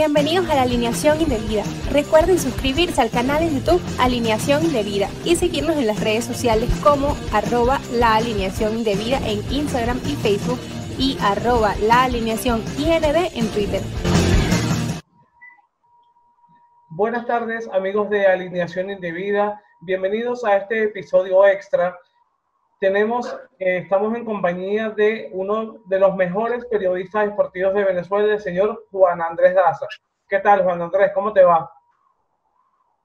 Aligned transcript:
Bienvenidos 0.00 0.48
a 0.48 0.54
la 0.54 0.62
Alineación 0.62 1.20
Indebida. 1.20 1.62
Recuerden 1.92 2.38
suscribirse 2.38 3.02
al 3.02 3.10
canal 3.10 3.40
de 3.40 3.52
YouTube 3.52 3.82
Alineación 3.98 4.64
Indebida 4.64 5.10
y 5.26 5.36
seguirnos 5.36 5.76
en 5.76 5.86
las 5.86 6.00
redes 6.00 6.24
sociales 6.24 6.70
como 6.82 7.14
arroba 7.34 7.78
la 7.92 8.18
indebida 8.18 9.18
en 9.28 9.42
Instagram 9.52 9.98
y 10.06 10.16
Facebook 10.16 10.58
y 10.96 11.18
arroba 11.20 11.74
la 11.82 12.08
IND 12.08 12.30
en 12.30 13.48
Twitter. 13.50 13.82
Buenas 16.88 17.26
tardes 17.26 17.68
amigos 17.68 18.08
de 18.08 18.26
Alineación 18.26 18.88
Indebida. 18.88 19.62
Bienvenidos 19.82 20.46
a 20.46 20.56
este 20.56 20.84
episodio 20.84 21.46
extra 21.46 21.94
tenemos, 22.80 23.28
eh, 23.58 23.78
estamos 23.78 24.16
en 24.16 24.24
compañía 24.24 24.88
de 24.88 25.28
uno 25.32 25.82
de 25.84 26.00
los 26.00 26.16
mejores 26.16 26.64
periodistas 26.64 27.26
deportivos 27.26 27.74
de 27.74 27.84
Venezuela, 27.84 28.32
el 28.32 28.40
señor 28.40 28.86
Juan 28.90 29.20
Andrés 29.20 29.54
Daza. 29.54 29.86
¿Qué 30.26 30.38
tal, 30.38 30.64
Juan 30.64 30.80
Andrés? 30.80 31.12
¿Cómo 31.14 31.30
te 31.32 31.44
va? 31.44 31.70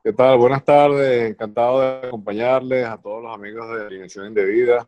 ¿Qué 0.01 0.13
tal? 0.13 0.37
Buenas 0.37 0.63
tardes. 0.63 1.31
Encantado 1.31 1.81
de 1.81 2.07
acompañarles 2.07 2.87
a 2.87 2.97
todos 2.97 3.23
los 3.23 3.35
amigos 3.35 3.67
de 3.69 3.85
Alineación 3.85 4.27
Indebida. 4.27 4.87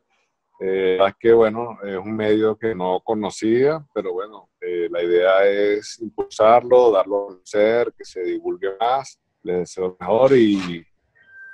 Eh, 0.60 0.98
es 1.06 1.16
que, 1.20 1.34
bueno, 1.34 1.78
es 1.84 1.98
un 1.98 2.16
medio 2.16 2.56
que 2.56 2.74
no 2.74 3.02
conocía, 3.04 3.86
pero 3.94 4.14
bueno, 4.14 4.50
eh, 4.62 4.88
la 4.90 5.04
idea 5.04 5.46
es 5.46 6.00
impulsarlo, 6.00 6.92
darlo 6.92 7.24
a 7.24 7.28
conocer, 7.28 7.94
que 7.98 8.06
se 8.06 8.22
divulgue 8.22 8.70
más. 8.80 9.20
Les 9.44 9.60
deseo 9.60 9.88
lo 9.90 9.98
mejor 10.00 10.32
y, 10.32 10.86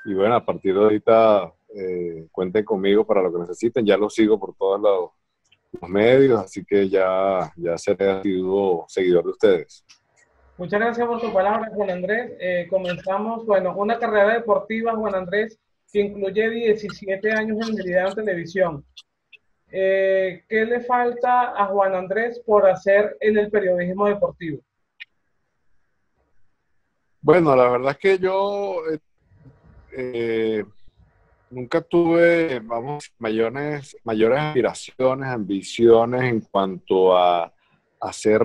y 0.05 0.13
bueno, 0.13 0.35
a 0.35 0.45
partir 0.45 0.75
de 0.75 0.81
ahorita 0.81 1.51
eh, 1.75 2.27
cuenten 2.31 2.63
conmigo 2.63 3.05
para 3.05 3.21
lo 3.21 3.31
que 3.31 3.39
necesiten. 3.39 3.85
Ya 3.85 3.97
lo 3.97 4.09
sigo 4.09 4.39
por 4.39 4.55
todos 4.55 4.81
los, 4.81 5.09
medios, 5.89 6.39
así 6.39 6.63
que 6.63 6.87
ya, 6.87 7.51
ya 7.55 7.75
seré 7.79 8.21
sido 8.21 8.85
seguidor 8.87 9.23
de 9.23 9.29
ustedes. 9.31 9.83
Muchas 10.55 10.79
gracias 10.79 11.07
por 11.07 11.19
tu 11.19 11.33
palabra, 11.33 11.71
Juan 11.73 11.89
Andrés. 11.89 12.31
Eh, 12.39 12.67
comenzamos, 12.69 13.43
bueno, 13.43 13.75
una 13.75 13.97
carrera 13.97 14.35
deportiva, 14.35 14.95
Juan 14.95 15.15
Andrés, 15.15 15.59
que 15.91 16.01
incluye 16.01 16.47
17 16.47 17.31
años 17.31 17.67
en 17.67 17.75
video 17.75 18.07
en 18.07 18.13
televisión. 18.13 18.85
Eh, 19.71 20.43
¿Qué 20.47 20.65
le 20.65 20.81
falta 20.81 21.59
a 21.59 21.65
Juan 21.65 21.95
Andrés 21.95 22.39
por 22.45 22.69
hacer 22.69 23.17
en 23.19 23.39
el 23.39 23.49
periodismo 23.49 24.05
deportivo? 24.05 24.61
Bueno, 27.19 27.55
la 27.55 27.69
verdad 27.69 27.91
es 27.91 27.97
que 27.97 28.19
yo 28.19 28.75
eh, 29.97 30.63
nunca 31.53 31.81
tuve, 31.81 32.59
vamos, 32.59 33.13
mayores, 33.19 33.95
mayores 34.03 34.39
aspiraciones, 34.39 35.29
ambiciones 35.29 36.23
en 36.23 36.41
cuanto 36.41 37.15
a 37.15 37.53
hacer 38.01 38.41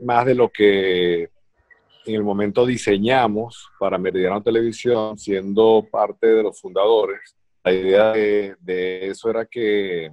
más 0.00 0.26
de 0.26 0.34
lo 0.34 0.50
que 0.50 1.30
en 2.04 2.14
el 2.14 2.22
momento 2.22 2.66
diseñamos 2.66 3.68
para 3.78 3.98
Meridiano 3.98 4.42
Televisión, 4.42 5.18
siendo 5.18 5.86
parte 5.90 6.26
de 6.26 6.42
los 6.42 6.60
fundadores. 6.60 7.36
La 7.64 7.72
idea 7.72 8.12
de, 8.12 9.08
eso 9.08 9.28
era 9.30 9.44
que, 9.44 10.10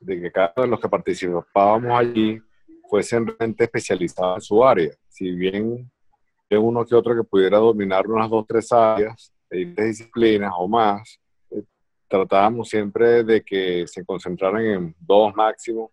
de 0.00 0.20
que 0.20 0.32
cada 0.32 0.52
uno 0.56 0.64
de 0.64 0.70
los 0.70 0.80
que 0.80 0.88
participábamos 0.88 1.92
allí 1.92 2.40
fuesen 2.88 3.26
realmente 3.26 3.64
especializados 3.64 4.38
en 4.38 4.40
su 4.40 4.64
área. 4.64 4.92
Si 5.08 5.30
bien 5.30 5.90
hay 6.50 6.56
uno 6.56 6.84
que 6.84 6.94
otro 6.94 7.14
que 7.14 7.22
pudiera 7.22 7.58
dominar 7.58 8.06
unas 8.08 8.28
dos, 8.28 8.44
tres 8.46 8.72
áreas 8.72 9.32
de 9.50 9.64
disciplinas 9.76 10.52
o 10.56 10.66
más, 10.66 11.20
tratábamos 12.08 12.68
siempre 12.68 13.22
de 13.22 13.42
que 13.42 13.86
se 13.86 14.04
concentraran 14.04 14.64
en 14.64 14.94
dos 14.98 15.34
máximo, 15.34 15.92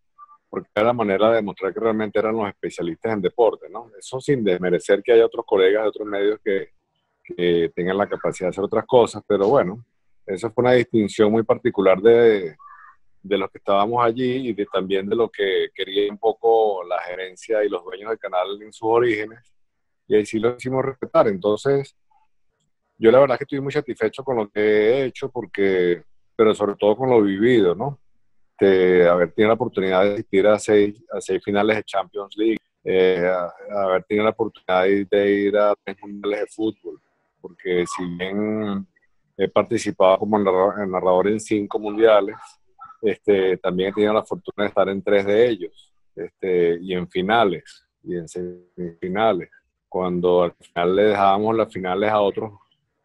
porque 0.50 0.70
era 0.74 0.88
la 0.88 0.94
manera 0.94 1.30
de 1.30 1.36
demostrar 1.36 1.74
que 1.74 1.80
realmente 1.80 2.18
eran 2.18 2.36
los 2.36 2.48
especialistas 2.48 3.14
en 3.14 3.22
deporte, 3.22 3.70
¿no? 3.70 3.92
Eso 3.98 4.22
sin 4.22 4.44
desmerecer 4.44 5.04
que 5.04 5.12
haya 5.12 5.26
otros 5.26 5.46
colegas 5.46 5.84
de 5.84 5.90
otros 5.90 6.08
medios 6.08 6.40
que, 6.44 6.70
que 7.24 7.72
tengan 7.76 7.98
la 7.98 8.08
capacidad 8.08 8.48
de 8.48 8.52
hacer 8.52 8.64
otras 8.64 8.86
cosas, 8.86 9.22
pero 9.28 9.48
bueno, 9.48 9.86
esa 10.26 10.50
fue 10.50 10.64
una 10.64 10.74
distinción 10.74 11.32
muy 11.32 11.44
particular 11.44 12.02
de, 12.02 12.56
de 13.22 13.38
los 13.38 13.50
que 13.52 13.58
estábamos 13.58 14.04
allí 14.04 14.50
y 14.50 14.54
de, 14.54 14.66
también 14.68 15.10
de 15.10 15.16
lo 15.16 15.30
que 15.30 15.70
quería 15.74 16.12
un 16.12 16.18
poco 16.18 16.84
la 16.84 17.00
gerencia 17.02 17.64
y 17.64 17.70
los 17.70 17.84
dueños 17.84 18.10
del 18.10 18.20
canal 18.20 18.62
en 18.62 18.72
sus 18.72 18.88
orígenes, 18.88 19.54
y 20.08 20.16
ahí 20.16 20.26
sí 20.26 20.40
lo 20.40 20.56
hicimos 20.56 20.86
respetar. 20.86 21.28
Entonces, 21.28 21.96
yo 22.98 23.12
la 23.12 23.20
verdad 23.20 23.38
que 23.38 23.44
estoy 23.44 23.60
muy 23.60 23.72
satisfecho 23.72 24.24
con 24.24 24.38
lo 24.38 24.50
que 24.50 24.62
he 24.62 25.06
hecho, 25.06 25.30
porque, 25.30 26.04
pero 26.36 26.54
sobre 26.56 26.76
todo 26.76 26.96
con 26.96 27.10
lo 27.10 27.22
vivido, 27.22 27.76
¿no? 27.76 28.00
De 28.60 29.08
haber 29.08 29.34
tenido 29.34 29.50
la 29.50 29.56
oportunidad 29.56 30.04
de 30.04 30.14
asistir 30.14 30.48
a 30.48 30.58
seis, 30.58 31.04
a 31.12 31.20
seis 31.20 31.44
finales 31.44 31.76
de 31.76 31.84
Champions 31.84 32.36
League, 32.38 32.58
eh, 32.84 33.30
haber 33.70 34.04
tenido 34.04 34.24
la 34.24 34.32
oportunidad 34.32 34.84
de, 35.10 35.32
ir 35.32 35.58
a 35.58 35.74
tres 35.84 35.98
mundiales 36.02 36.42
de 36.42 36.48
fútbol, 36.48 37.02
porque 37.42 37.86
si 37.86 38.06
bien 38.18 38.88
he 39.38 39.50
participado 39.50 40.20
como 40.20 40.40
narrador 40.40 41.28
en 41.28 41.40
cinco 41.40 41.80
mundiales, 41.80 42.38
este, 43.02 43.58
también 43.58 43.90
he 43.90 43.94
tenido 43.94 44.14
la 44.14 44.24
fortuna 44.24 44.64
de 44.64 44.68
estar 44.70 44.88
en 44.88 45.04
tres 45.04 45.26
de 45.26 45.50
ellos, 45.50 45.94
este, 46.16 46.80
y 46.82 46.94
en 46.94 47.10
finales, 47.10 47.86
y 48.04 48.16
en 48.16 48.28
semifinales, 48.28 49.50
cuando 49.90 50.44
al 50.44 50.54
final 50.54 50.96
le 50.96 51.04
dejábamos 51.04 51.56
las 51.58 51.74
finales 51.74 52.10
a 52.10 52.22
otros 52.22 52.52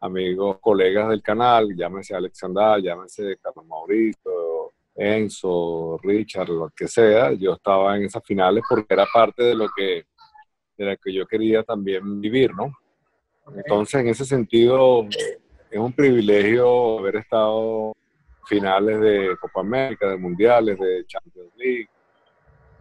amigos, 0.01 0.57
colegas 0.59 1.09
del 1.09 1.21
canal, 1.21 1.75
llámese 1.75 2.15
Alexander, 2.15 2.81
llámese 2.81 3.37
Carlos 3.37 3.65
Mauricio, 3.67 4.71
Enzo, 4.95 5.99
Richard, 6.03 6.49
lo 6.49 6.69
que 6.75 6.87
sea, 6.87 7.31
yo 7.33 7.53
estaba 7.53 7.95
en 7.95 8.05
esas 8.05 8.23
finales 8.25 8.63
porque 8.67 8.93
era 8.93 9.05
parte 9.05 9.43
de 9.43 9.55
lo 9.55 9.69
que, 9.75 10.05
de 10.77 10.97
que 10.97 11.13
yo 11.13 11.25
quería 11.27 11.63
también 11.63 12.19
vivir, 12.19 12.53
¿no? 12.53 12.73
Entonces, 13.55 14.01
en 14.01 14.07
ese 14.07 14.25
sentido, 14.25 15.07
es 15.69 15.79
un 15.79 15.93
privilegio 15.93 16.99
haber 16.99 17.17
estado 17.17 17.93
finales 18.45 18.99
de 18.99 19.37
Copa 19.39 19.61
América, 19.61 20.09
de 20.09 20.17
Mundiales, 20.17 20.79
de 20.79 21.05
Champions 21.05 21.51
League, 21.57 21.89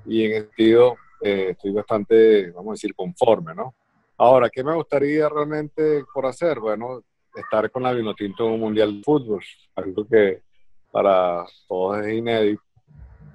y 0.07 0.25
en 0.25 0.33
ese 0.33 0.47
sentido 0.47 0.97
eh, 1.21 1.49
estoy 1.51 1.73
bastante, 1.73 2.51
vamos 2.51 2.71
a 2.71 2.73
decir, 2.73 2.95
conforme, 2.95 3.55
¿no? 3.55 3.75
Ahora, 4.17 4.51
¿qué 4.51 4.63
me 4.63 4.75
gustaría 4.75 5.29
realmente 5.29 6.05
por 6.13 6.27
hacer? 6.27 6.61
Bueno, 6.61 7.03
estar 7.35 7.71
con 7.71 7.83
la 7.83 7.93
Vinotinto 7.93 8.47
en 8.47 8.55
un 8.55 8.61
Mundial 8.61 8.97
de 8.97 9.03
Fútbol, 9.03 9.43
algo 9.75 10.07
que 10.07 10.43
para 10.91 11.45
todos 11.69 12.05
es 12.05 12.15
inédito, 12.15 12.63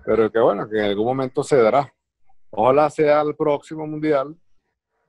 pero 0.06 0.32
que 0.32 0.40
bueno, 0.40 0.68
que 0.70 0.78
en 0.78 0.86
algún 0.86 1.06
momento 1.06 1.44
se 1.44 1.58
dará. 1.58 1.92
Ojalá 2.52 2.90
sea 2.90 3.22
el 3.22 3.36
próximo 3.36 3.88
Mundial, 3.88 4.36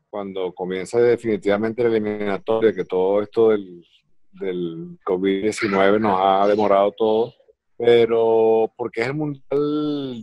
cuando 0.08 0.52
comience 0.54 0.98
definitivamente 1.00 1.82
la 1.82 1.88
eliminatoria, 1.88 2.72
que 2.72 2.84
todo 2.84 3.22
esto 3.22 3.50
del, 3.50 3.84
del 4.32 4.98
COVID-19 5.04 6.00
nos 6.00 6.18
ha 6.20 6.46
demorado 6.46 6.92
todo, 6.92 7.34
pero 7.76 8.72
porque 8.76 9.02
es 9.02 9.08
el 9.08 9.14
Mundial, 9.14 10.22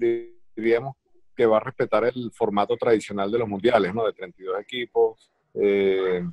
diríamos, 0.55 0.95
que 1.35 1.45
va 1.45 1.57
a 1.57 1.61
respetar 1.61 2.05
el 2.05 2.31
formato 2.33 2.77
tradicional 2.77 3.31
de 3.31 3.39
los 3.39 3.47
mundiales, 3.47 3.93
¿no? 3.93 4.05
De 4.05 4.13
32 4.13 4.61
equipos, 4.61 5.31
eh, 5.55 6.23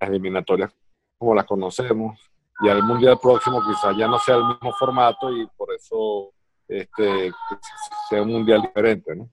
las 0.00 0.10
eliminatorias 0.10 0.72
como 1.18 1.34
las 1.34 1.46
conocemos. 1.46 2.18
Y 2.62 2.68
al 2.68 2.82
mundial 2.82 3.18
próximo 3.20 3.62
quizás 3.66 3.96
ya 3.96 4.08
no 4.08 4.18
sea 4.18 4.36
el 4.36 4.44
mismo 4.44 4.72
formato 4.72 5.30
y 5.30 5.46
por 5.56 5.74
eso 5.74 6.32
este, 6.66 7.30
sea 8.08 8.22
un 8.22 8.32
mundial 8.32 8.62
diferente, 8.62 9.14
¿no? 9.14 9.28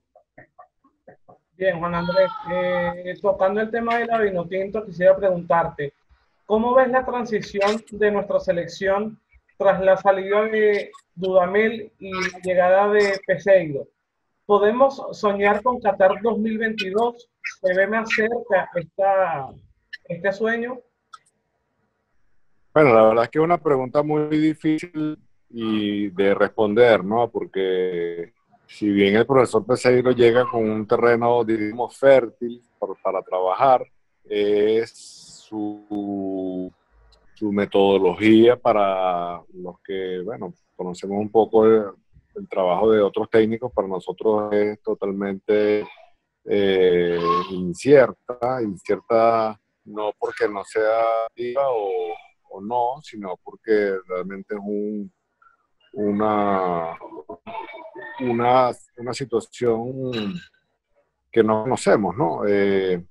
Bien, 1.56 1.78
Juan 1.78 1.94
Andrés, 1.94 2.30
eh, 2.50 3.14
tocando 3.22 3.60
el 3.60 3.70
tema 3.70 3.98
de 3.98 4.06
la 4.06 4.18
Vinotinto, 4.18 4.84
quisiera 4.84 5.16
preguntarte, 5.16 5.94
¿cómo 6.46 6.74
ves 6.74 6.90
la 6.90 7.04
transición 7.04 7.82
de 7.92 8.10
nuestra 8.10 8.40
selección 8.40 9.20
tras 9.56 9.80
la 9.80 9.96
salida 9.96 10.42
de 10.42 10.90
Dudamel 11.14 11.92
y 12.00 12.10
la 12.10 12.38
llegada 12.42 12.88
de 12.88 13.20
Peseiro? 13.24 13.86
¿Podemos 14.46 15.00
soñar 15.12 15.62
con 15.62 15.80
Qatar 15.80 16.20
2022? 16.22 17.30
¿Se 17.62 17.74
ve 17.74 17.86
más 17.86 18.10
cerca 18.10 18.68
esta, 18.74 19.48
este 20.08 20.32
sueño? 20.32 20.80
Bueno, 22.74 22.92
la 22.92 23.02
verdad 23.04 23.24
es 23.24 23.30
que 23.30 23.38
es 23.38 23.44
una 23.44 23.58
pregunta 23.58 24.02
muy 24.02 24.36
difícil 24.36 25.16
y 25.48 26.08
de 26.08 26.34
responder, 26.34 27.04
¿no? 27.04 27.30
Porque 27.30 28.32
si 28.66 28.90
bien 28.90 29.14
el 29.14 29.24
profesor 29.24 29.64
Peseiro 29.64 30.10
llega 30.10 30.44
con 30.50 30.68
un 30.68 30.84
terreno, 30.84 31.44
digamos, 31.44 31.96
fértil 31.96 32.60
para, 33.00 33.22
trabajar, 33.22 33.86
es 34.24 34.90
su, 35.48 36.72
metodología 37.42 38.56
para 38.56 39.40
los 39.52 39.76
que, 39.84 40.22
bueno, 40.24 40.52
conocemos 40.74 41.18
un 41.18 41.30
poco 41.30 41.66
el, 41.66 41.92
trabajo 42.50 42.90
de 42.90 43.00
otros 43.00 43.30
técnicos, 43.30 43.70
para 43.72 43.86
nosotros 43.86 44.52
es 44.52 44.82
totalmente 44.82 45.86
eh, 46.44 47.20
incierta, 47.50 48.60
incierta 48.62 49.60
no 49.84 50.12
porque 50.18 50.48
no 50.48 50.64
sea 50.64 51.28
viva 51.36 51.62
o 51.68 52.14
o 52.54 52.60
no, 52.60 53.02
sino 53.02 53.38
porque 53.42 53.96
realmente 54.08 54.54
es 54.54 54.60
un, 54.62 55.12
una, 55.92 56.96
una, 58.20 58.70
una 58.96 59.14
situación 59.14 60.34
que 61.30 61.42
no 61.42 61.62
conocemos, 61.62 62.16
¿no? 62.16 62.46
Eh, 62.46 63.04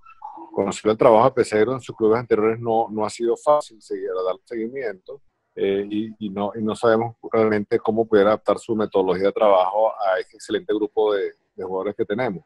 conocer 0.53 0.91
el 0.91 0.97
trabajo 0.97 1.25
de 1.25 1.31
Peseiro 1.31 1.73
en 1.73 1.81
sus 1.81 1.95
clubes 1.95 2.19
anteriores 2.19 2.59
no, 2.59 2.87
no 2.89 3.05
ha 3.05 3.09
sido 3.09 3.35
fácil 3.35 3.81
seguir, 3.81 4.09
dar 4.25 4.35
seguimiento 4.45 5.21
eh, 5.55 5.85
y, 5.89 6.09
y, 6.19 6.29
no, 6.29 6.51
y 6.55 6.61
no 6.61 6.75
sabemos 6.75 7.15
realmente 7.31 7.79
cómo 7.79 8.07
poder 8.07 8.27
adaptar 8.27 8.59
su 8.59 8.75
metodología 8.75 9.27
de 9.27 9.33
trabajo 9.33 9.91
a 9.91 10.19
este 10.19 10.37
excelente 10.37 10.73
grupo 10.73 11.13
de, 11.13 11.33
de 11.55 11.63
jugadores 11.63 11.95
que 11.95 12.05
tenemos. 12.05 12.43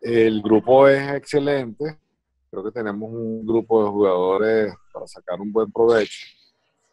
El 0.00 0.40
grupo 0.40 0.88
es 0.88 1.12
excelente, 1.12 1.98
creo 2.50 2.64
que 2.64 2.72
tenemos 2.72 3.10
un 3.10 3.46
grupo 3.46 3.84
de 3.84 3.90
jugadores 3.90 4.74
para 4.92 5.06
sacar 5.06 5.40
un 5.40 5.52
buen 5.52 5.70
provecho. 5.70 6.26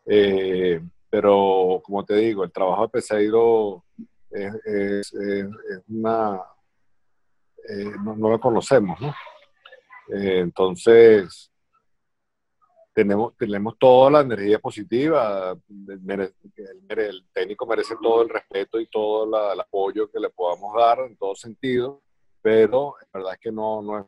Eh, 0.05 0.81
pero 1.09 1.81
como 1.83 2.05
te 2.05 2.15
digo, 2.15 2.43
el 2.43 2.51
trabajo 2.51 2.83
de 2.83 2.89
Peseiro 2.89 3.83
es, 4.29 5.13
una... 5.89 6.41
Eh, 7.69 7.91
no, 8.03 8.15
no, 8.15 8.29
lo 8.29 8.39
conocemos, 8.39 8.99
¿no? 9.01 9.09
Eh, 10.13 10.39
entonces, 10.39 11.51
tenemos, 12.93 13.35
tenemos 13.35 13.77
toda 13.77 14.09
la 14.09 14.21
energía 14.21 14.57
positiva, 14.59 15.57
el, 15.69 17.25
técnico 17.33 17.65
merece 17.67 17.95
todo 18.01 18.21
el 18.21 18.29
respeto 18.29 18.79
y 18.79 18.87
todo 18.87 19.53
el 19.53 19.59
apoyo 19.59 20.09
que 20.09 20.19
le 20.19 20.29
podamos 20.29 20.73
dar 20.77 20.99
en 20.99 21.17
todo 21.17 21.35
sentido, 21.35 22.01
pero 22.41 22.95
la 23.01 23.19
verdad 23.19 23.33
es 23.33 23.39
que 23.39 23.51
no, 23.51 23.81
no 23.81 23.99
es 23.99 24.05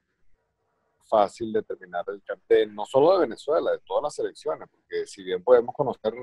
fácil 1.10 1.52
determinar 1.52 2.06
el 2.08 2.22
cartel, 2.24 2.74
no 2.74 2.86
solo 2.86 3.14
de 3.14 3.22
Venezuela, 3.22 3.72
de 3.72 3.80
todas 3.80 4.04
las 4.04 4.16
selecciones, 4.16 4.70
porque 4.70 5.06
si 5.06 5.24
bien 5.24 5.44
podemos 5.44 5.74
conocer 5.76 6.14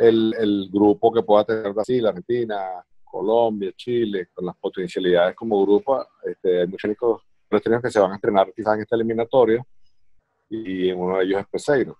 el, 0.00 0.34
el 0.38 0.68
grupo 0.70 1.12
que 1.12 1.22
pueda 1.22 1.44
tener 1.44 1.72
Brasil, 1.72 2.06
Argentina, 2.06 2.84
Colombia, 3.04 3.72
Chile, 3.76 4.28
con 4.32 4.46
las 4.46 4.56
potencialidades 4.56 5.34
como 5.34 5.62
grupo, 5.62 6.06
este, 6.24 6.60
hay 6.60 6.66
muchos 6.66 6.82
técnicos 6.82 7.22
que 7.82 7.90
se 7.90 8.00
van 8.00 8.12
a 8.12 8.14
estrenar 8.14 8.52
quizás 8.54 8.74
en 8.74 8.82
esta 8.82 8.96
eliminatoria 8.96 9.64
y 10.48 10.92
uno 10.92 11.18
de 11.18 11.24
ellos 11.24 11.40
es 11.40 11.46
Peseiro. 11.48 11.96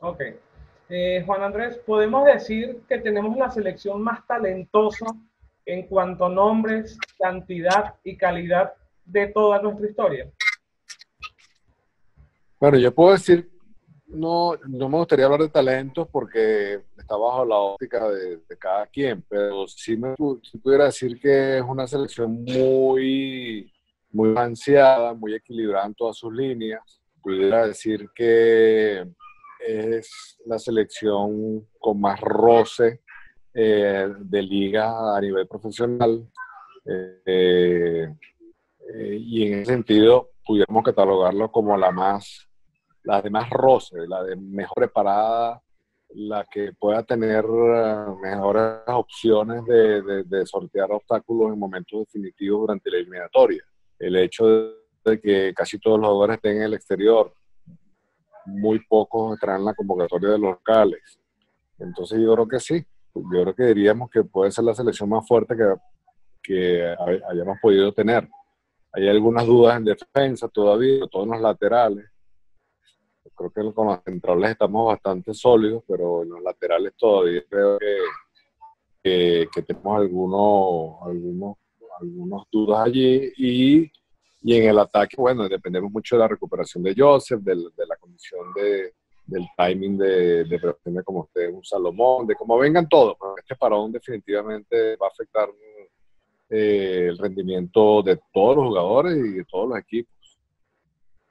Ok. 0.00 0.22
Eh, 0.88 1.22
Juan 1.24 1.42
Andrés, 1.42 1.78
¿podemos 1.78 2.24
decir 2.24 2.82
que 2.88 2.98
tenemos 2.98 3.36
la 3.36 3.50
selección 3.50 4.02
más 4.02 4.26
talentosa 4.26 5.06
en 5.66 5.86
cuanto 5.86 6.26
a 6.26 6.28
nombres, 6.28 6.98
cantidad 7.18 7.94
y 8.02 8.16
calidad 8.16 8.74
de 9.10 9.28
toda 9.28 9.60
nuestra 9.62 9.88
historia? 9.88 10.30
Bueno, 12.58 12.78
yo 12.78 12.94
puedo 12.94 13.12
decir, 13.12 13.50
no, 14.06 14.54
no 14.68 14.88
me 14.88 14.98
gustaría 14.98 15.24
hablar 15.24 15.40
de 15.40 15.48
talentos 15.48 16.08
porque 16.08 16.82
está 16.98 17.16
bajo 17.16 17.44
la 17.44 17.56
óptica 17.56 18.08
de, 18.10 18.40
cada 18.58 18.86
quien, 18.86 19.24
pero 19.28 19.66
sí 19.66 19.96
me 19.96 20.14
pudiera 20.14 20.86
decir 20.86 21.18
que 21.18 21.58
es 21.58 21.62
una 21.62 21.86
selección 21.86 22.42
muy, 22.44 23.72
muy 24.12 24.32
balanceada, 24.32 25.14
muy 25.14 25.34
equilibrada 25.34 25.86
en 25.86 25.94
todas 25.94 26.16
sus 26.16 26.32
líneas. 26.32 26.82
Pudiera 27.22 27.66
decir 27.66 28.08
que 28.14 29.06
es 29.66 30.38
la 30.46 30.58
selección 30.58 31.66
con 31.78 32.00
más 32.00 32.20
roce 32.20 33.00
eh, 33.54 34.08
de 34.18 34.42
liga 34.42 35.16
a 35.16 35.20
nivel 35.20 35.46
profesional. 35.46 36.26
Eh, 36.84 38.08
eh, 38.94 39.16
y 39.18 39.46
en 39.46 39.60
ese 39.60 39.72
sentido, 39.72 40.30
pudiéramos 40.44 40.84
catalogarlo 40.84 41.50
como 41.50 41.76
la 41.76 41.90
más, 41.90 42.48
la 43.04 43.22
de 43.22 43.30
más 43.30 43.48
roce, 43.50 44.06
la 44.06 44.22
de 44.24 44.36
mejor 44.36 44.74
preparada, 44.76 45.62
la 46.12 46.44
que 46.50 46.72
pueda 46.72 47.02
tener 47.04 47.44
mejores 48.20 48.80
opciones 48.88 49.64
de, 49.64 50.02
de, 50.02 50.24
de 50.24 50.46
sortear 50.46 50.90
obstáculos 50.90 51.52
en 51.52 51.58
momentos 51.58 52.00
definitivos 52.00 52.62
durante 52.62 52.90
la 52.90 52.96
eliminatoria 52.96 53.62
el 54.00 54.16
hecho 54.16 54.46
de 55.04 55.20
que 55.20 55.52
casi 55.54 55.78
todos 55.78 56.00
los 56.00 56.08
jugadores 56.08 56.36
estén 56.36 56.56
en 56.56 56.62
el 56.62 56.74
exterior, 56.74 57.32
muy 58.46 58.80
pocos 58.86 59.34
estarán 59.34 59.60
en 59.60 59.66
la 59.66 59.74
convocatoria 59.74 60.30
de 60.30 60.38
los 60.38 60.52
locales. 60.52 61.20
Entonces 61.78 62.18
yo 62.20 62.34
creo 62.34 62.48
que 62.48 62.58
sí, 62.58 62.84
yo 63.14 63.42
creo 63.42 63.54
que 63.54 63.64
diríamos 63.66 64.10
que 64.10 64.24
puede 64.24 64.50
ser 64.50 64.64
la 64.64 64.74
selección 64.74 65.08
más 65.08 65.26
fuerte 65.28 65.54
que, 65.54 65.74
que 66.42 66.96
hayamos 67.28 67.58
podido 67.60 67.92
tener. 67.92 68.28
Hay 68.92 69.08
algunas 69.08 69.46
dudas 69.46 69.76
en 69.76 69.84
defensa 69.84 70.48
todavía, 70.48 71.06
todos 71.10 71.26
los 71.28 71.40
laterales. 71.40 72.06
Creo 73.34 73.50
que 73.50 73.74
con 73.74 73.86
los 73.86 74.02
centrales 74.04 74.50
estamos 74.50 74.86
bastante 74.86 75.32
sólidos, 75.32 75.82
pero 75.86 76.22
en 76.22 76.30
los 76.30 76.42
laterales 76.42 76.92
todavía 76.96 77.42
creo 77.48 77.78
que, 77.78 77.96
que, 79.02 79.48
que 79.52 79.62
tenemos 79.62 79.98
algunos, 79.98 80.96
algunos 81.06 81.56
algunas 82.00 82.44
dudas 82.50 82.86
allí 82.86 83.32
y, 83.36 83.92
y, 84.42 84.56
en 84.56 84.68
el 84.68 84.78
ataque, 84.78 85.16
bueno, 85.18 85.48
dependemos 85.48 85.90
mucho 85.90 86.16
de 86.16 86.20
la 86.20 86.28
recuperación 86.28 86.82
de 86.82 86.94
Joseph, 86.96 87.40
de, 87.40 87.54
de 87.54 87.86
la 87.86 87.96
condición 87.96 88.52
de, 88.54 88.94
del 89.26 89.46
timing 89.56 89.98
de, 89.98 90.44
de 90.44 91.04
como 91.04 91.20
usted, 91.20 91.52
un 91.52 91.64
Salomón, 91.64 92.26
de 92.26 92.34
cómo 92.34 92.58
vengan 92.58 92.88
todos. 92.88 93.16
Este 93.38 93.54
parón 93.54 93.92
definitivamente 93.92 94.96
va 94.96 95.06
a 95.06 95.10
afectar 95.10 95.48
eh, 96.50 97.06
el 97.08 97.18
rendimiento 97.18 98.02
de 98.02 98.18
todos 98.32 98.56
los 98.56 98.66
jugadores 98.66 99.16
y 99.16 99.34
de 99.34 99.44
todos 99.44 99.68
los 99.68 99.78
equipos. 99.78 100.12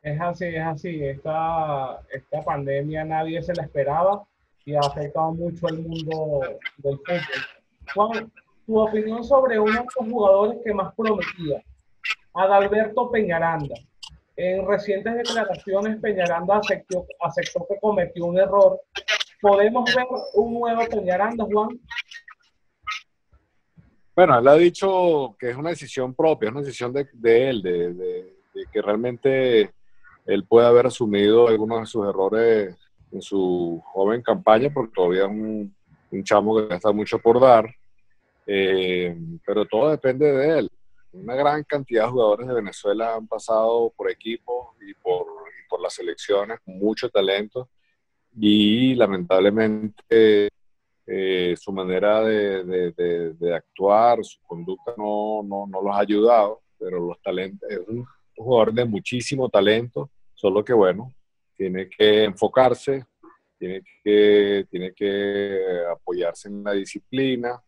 Es 0.02 0.20
así, 0.22 0.46
es 0.46 0.66
así. 0.66 1.04
Esta, 1.04 2.00
esta 2.12 2.42
pandemia 2.44 3.04
nadie 3.04 3.42
se 3.42 3.54
la 3.54 3.64
esperaba 3.64 4.24
y 4.66 4.76
ha 4.76 4.80
afectado 4.80 5.34
mucho 5.34 5.68
al 5.68 5.80
mundo 5.80 6.42
del 6.78 6.98
fútbol. 7.00 7.22
Juan, 7.94 8.32
tu 8.66 8.80
opinión 8.80 9.24
sobre 9.24 9.60
uno 9.60 9.74
de 9.74 9.86
los 10.00 10.10
jugadores 10.10 10.60
que 10.64 10.74
más 10.74 10.94
prometía, 10.96 11.64
Adalberto 12.34 13.10
Peñaranda. 13.12 13.76
En 14.38 14.66
recientes 14.66 15.16
declaraciones, 15.16 16.00
Peñaranda 16.00 16.58
aceptó, 16.58 17.06
aceptó 17.20 17.66
que 17.68 17.78
cometió 17.82 18.26
un 18.26 18.40
error. 18.40 18.80
¿Podemos 19.42 19.94
ver 19.94 20.06
un 20.36 20.54
nuevo 20.54 20.86
Peñaranda, 20.86 21.46
Juan? 21.46 21.80
Bueno, 24.20 24.38
él 24.38 24.50
ha 24.50 24.56
dicho 24.56 25.38
que 25.40 25.50
es 25.50 25.56
una 25.56 25.70
decisión 25.70 26.14
propia, 26.14 26.48
es 26.48 26.52
una 26.52 26.62
decisión 26.62 26.92
de, 26.92 27.08
de 27.14 27.50
él, 27.50 27.62
de, 27.62 27.94
de, 27.94 28.36
de, 28.54 28.66
que 28.70 28.82
realmente 28.82 29.72
él 30.26 30.44
puede 30.44 30.68
haber 30.68 30.88
asumido 30.88 31.48
algunos 31.48 31.80
de 31.80 31.86
sus 31.86 32.06
errores 32.06 32.76
en 33.14 33.22
su 33.22 33.82
joven 33.86 34.22
campaña, 34.22 34.74
porque 34.74 34.92
todavía 34.94 35.22
es 35.22 35.30
un, 35.30 35.74
un 36.12 36.24
chamo 36.26 36.68
que 36.68 36.76
está 36.76 36.92
mucho 36.92 37.18
por 37.20 37.40
dar. 37.40 37.74
Eh, 38.46 39.18
pero 39.46 39.64
todo 39.66 39.90
depende 39.90 40.30
de 40.30 40.60
él. 40.60 40.72
Una 41.14 41.36
gran 41.36 41.64
cantidad 41.64 42.04
de 42.04 42.12
jugadores 42.12 42.48
de 42.50 42.56
Venezuela 42.56 43.16
han 43.16 43.26
pasado 43.26 43.94
por 43.96 44.12
equipos 44.12 44.76
y 44.82 44.94
por, 44.96 45.28
y 45.48 45.70
por 45.70 45.80
las 45.80 45.94
selecciones 45.94 46.60
mucho 46.66 47.10
talento 47.10 47.70
y 48.38 48.96
lamentablemente 48.96 50.50
eh, 51.12 51.56
su 51.58 51.72
manera 51.72 52.22
de, 52.24 52.94
de, 52.94 53.56
actuar, 53.56 54.24
su 54.24 54.40
conducta 54.46 54.94
no, 54.98 55.42
no, 55.44 55.66
no, 55.68 55.82
los 55.82 55.96
ha 55.96 56.00
ayudado, 56.00 56.62
pero 56.78 57.00
los 57.00 57.22
talentos, 57.22 57.70
es 57.70 57.80
un 57.88 58.06
jugador 58.36 58.74
de 58.74 58.86
muchísimo 58.86 59.50
talento, 59.50 60.10
solo 60.36 60.64
que 60.64 60.74
bueno, 60.74 61.14
tiene 61.58 61.90
que 61.90 62.26
enfocarse, 62.26 63.06
tiene 63.58 63.82
que, 64.04 64.68
tiene 64.70 64.94
que 64.94 65.60
apoyarse 65.92 66.48
en 66.48 66.64
la 66.64 66.74
disciplina, 66.74 67.62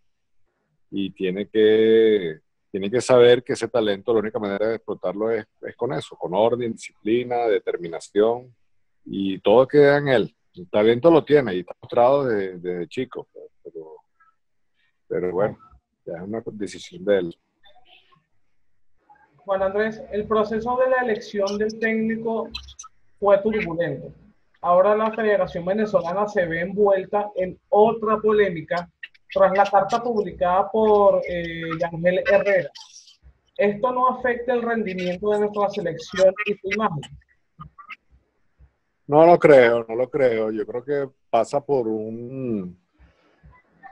y 0.91 1.09
tiene 1.11 1.47
que, 1.47 2.39
tiene 2.69 2.91
que 2.91 3.01
saber 3.01 3.43
que 3.43 3.53
ese 3.53 3.69
talento, 3.69 4.13
la 4.13 4.19
única 4.19 4.37
manera 4.37 4.67
de 4.67 4.75
explotarlo 4.75 5.31
es, 5.31 5.45
es 5.61 5.75
con 5.75 5.93
eso, 5.93 6.15
con 6.17 6.33
orden, 6.33 6.73
disciplina, 6.73 7.47
determinación 7.47 8.53
y 9.05 9.39
todo 9.39 9.67
queda 9.67 9.97
en 9.97 10.09
él. 10.09 10.35
Talento 10.69 11.09
lo 11.09 11.23
tiene 11.23 11.55
y 11.55 11.59
está 11.61 11.73
mostrado 11.81 12.25
desde, 12.25 12.87
chico, 12.87 13.27
pero, 13.63 13.95
pero 15.07 15.31
bueno, 15.31 15.57
ya 16.05 16.17
es 16.17 16.21
una 16.23 16.43
decisión 16.45 17.05
de 17.05 17.17
él. 17.19 17.35
Juan 19.37 19.63
Andrés, 19.63 20.01
el 20.11 20.27
proceso 20.27 20.77
de 20.77 20.89
la 20.89 21.01
elección 21.03 21.57
del 21.57 21.79
técnico 21.79 22.49
fue 23.19 23.41
turbulento. 23.41 24.13
Ahora 24.61 24.95
la 24.95 25.11
Federación 25.11 25.65
Venezolana 25.65 26.27
se 26.27 26.45
ve 26.45 26.61
envuelta 26.61 27.31
en 27.35 27.59
otra 27.69 28.17
polémica 28.17 28.87
tras 29.33 29.57
la 29.57 29.63
carta 29.63 30.03
publicada 30.03 30.69
por 30.69 31.21
eh, 31.27 31.63
Yangel 31.79 32.23
Herrera. 32.31 32.69
¿Esto 33.57 33.91
no 33.91 34.09
afecta 34.09 34.53
el 34.53 34.61
rendimiento 34.61 35.29
de 35.31 35.39
nuestra 35.39 35.69
selección 35.69 36.33
y 36.45 36.53
su 36.55 36.67
imagen? 36.73 37.01
No 39.11 39.25
lo 39.25 39.37
creo, 39.37 39.85
no 39.89 39.95
lo 39.95 40.09
creo. 40.09 40.51
Yo 40.51 40.65
creo 40.65 40.85
que 40.85 41.09
pasa 41.29 41.59
por 41.59 41.85
un 41.85 42.79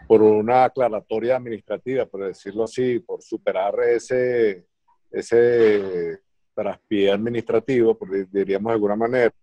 por 0.08 0.22
una 0.22 0.64
aclaratoria 0.64 1.36
administrativa, 1.36 2.06
por 2.06 2.24
decirlo 2.24 2.64
así, 2.64 3.00
por 3.00 3.22
superar 3.22 3.78
ese 3.82 4.66
ese 5.12 6.20
traspié 6.56 7.12
administrativo, 7.12 7.98
diríamos 8.32 8.70
de 8.70 8.74
alguna 8.76 8.96
manera. 8.96 9.34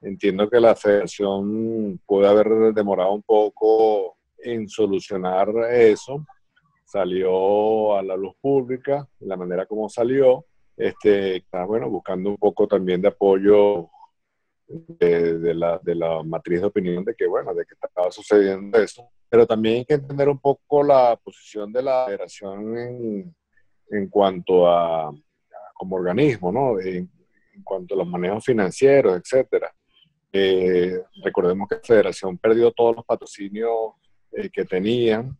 Entiendo 0.00 0.48
que 0.48 0.58
la 0.58 0.74
federación 0.74 2.00
puede 2.06 2.26
haber 2.26 2.72
demorado 2.72 3.12
un 3.12 3.22
poco 3.22 4.16
en 4.38 4.66
solucionar 4.66 5.50
eso. 5.70 6.24
Salió 6.86 7.98
a 7.98 8.02
la 8.02 8.16
luz 8.16 8.34
pública, 8.40 9.06
la 9.18 9.36
manera 9.36 9.66
como 9.66 9.90
salió. 9.90 10.46
este, 10.74 11.36
está, 11.36 11.66
bueno, 11.66 11.90
buscando 11.90 12.30
un 12.30 12.38
poco 12.38 12.66
también 12.66 13.02
de 13.02 13.08
apoyo 13.08 13.90
de, 14.70 15.54
la, 15.54 15.78
de, 15.82 15.94
la, 15.94 16.22
matriz 16.22 16.60
de 16.60 16.66
opinión 16.66 17.04
de 17.04 17.14
que, 17.14 17.26
bueno, 17.26 17.52
de 17.54 17.64
que 17.64 17.74
estaba 17.74 18.10
sucediendo 18.10 18.78
eso. 18.78 19.08
Pero 19.28 19.46
también 19.46 19.76
hay 19.76 19.84
que 19.84 19.94
entender 19.94 20.28
un 20.28 20.38
poco 20.38 20.82
la 20.82 21.18
posición 21.22 21.72
de 21.72 21.82
la 21.82 22.06
federación 22.06 22.78
en, 22.78 23.34
en 23.90 24.08
cuanto 24.08 24.68
a, 24.68 25.12
como 25.74 25.96
organismo, 25.96 26.52
¿no? 26.52 26.80
En, 26.80 27.10
cuanto 27.64 27.94
a 27.94 27.98
los 27.98 28.06
manejos 28.06 28.44
financieros, 28.44 29.20
etcétera. 29.20 29.70
Eh, 30.32 31.02
recordemos 31.22 31.68
que 31.68 31.74
la 31.74 31.82
federación 31.82 32.38
perdió 32.38 32.70
todos 32.70 32.96
los 32.96 33.04
patrocinios 33.04 33.92
eh, 34.32 34.48
que 34.50 34.64
tenían, 34.64 35.36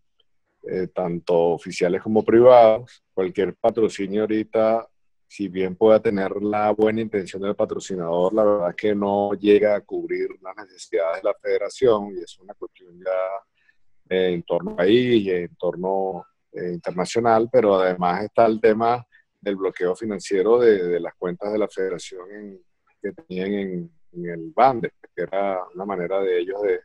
eh, 0.70 0.88
tanto 0.88 1.52
oficiales 1.52 2.02
como 2.02 2.22
privados. 2.22 3.02
Cualquier 3.14 3.54
patrocinio 3.54 4.22
ahorita 4.22 4.86
si 5.30 5.46
bien 5.46 5.76
pueda 5.76 6.00
tener 6.00 6.42
la 6.42 6.72
buena 6.72 7.02
intención 7.02 7.42
del 7.42 7.54
patrocinador, 7.54 8.34
la 8.34 8.42
verdad 8.42 8.70
es 8.70 8.74
que 8.74 8.96
no 8.96 9.32
llega 9.34 9.76
a 9.76 9.80
cubrir 9.80 10.28
las 10.42 10.56
necesidades 10.56 11.22
de 11.22 11.28
la 11.28 11.34
federación 11.40 12.16
y 12.16 12.20
es 12.20 12.36
una 12.40 12.52
cuestión 12.54 12.98
ya 12.98 14.16
en 14.16 14.42
torno 14.42 14.74
ahí 14.76 15.18
y 15.18 15.30
en 15.30 15.54
torno 15.54 16.26
eh, 16.50 16.72
internacional, 16.72 17.48
pero 17.50 17.76
además 17.76 18.24
está 18.24 18.44
el 18.46 18.60
tema 18.60 19.06
del 19.40 19.54
bloqueo 19.54 19.94
financiero 19.94 20.58
de, 20.58 20.98
las 20.98 21.14
cuentas 21.14 21.52
de 21.52 21.58
la 21.58 21.68
federación 21.68 22.58
que 23.00 23.12
tenían 23.12 23.54
en, 23.54 23.90
el 24.24 24.52
BANDE, 24.52 24.90
que 25.14 25.22
era 25.22 25.60
una 25.72 25.84
manera 25.84 26.20
de 26.20 26.40
ellos 26.40 26.60
de, 26.60 26.80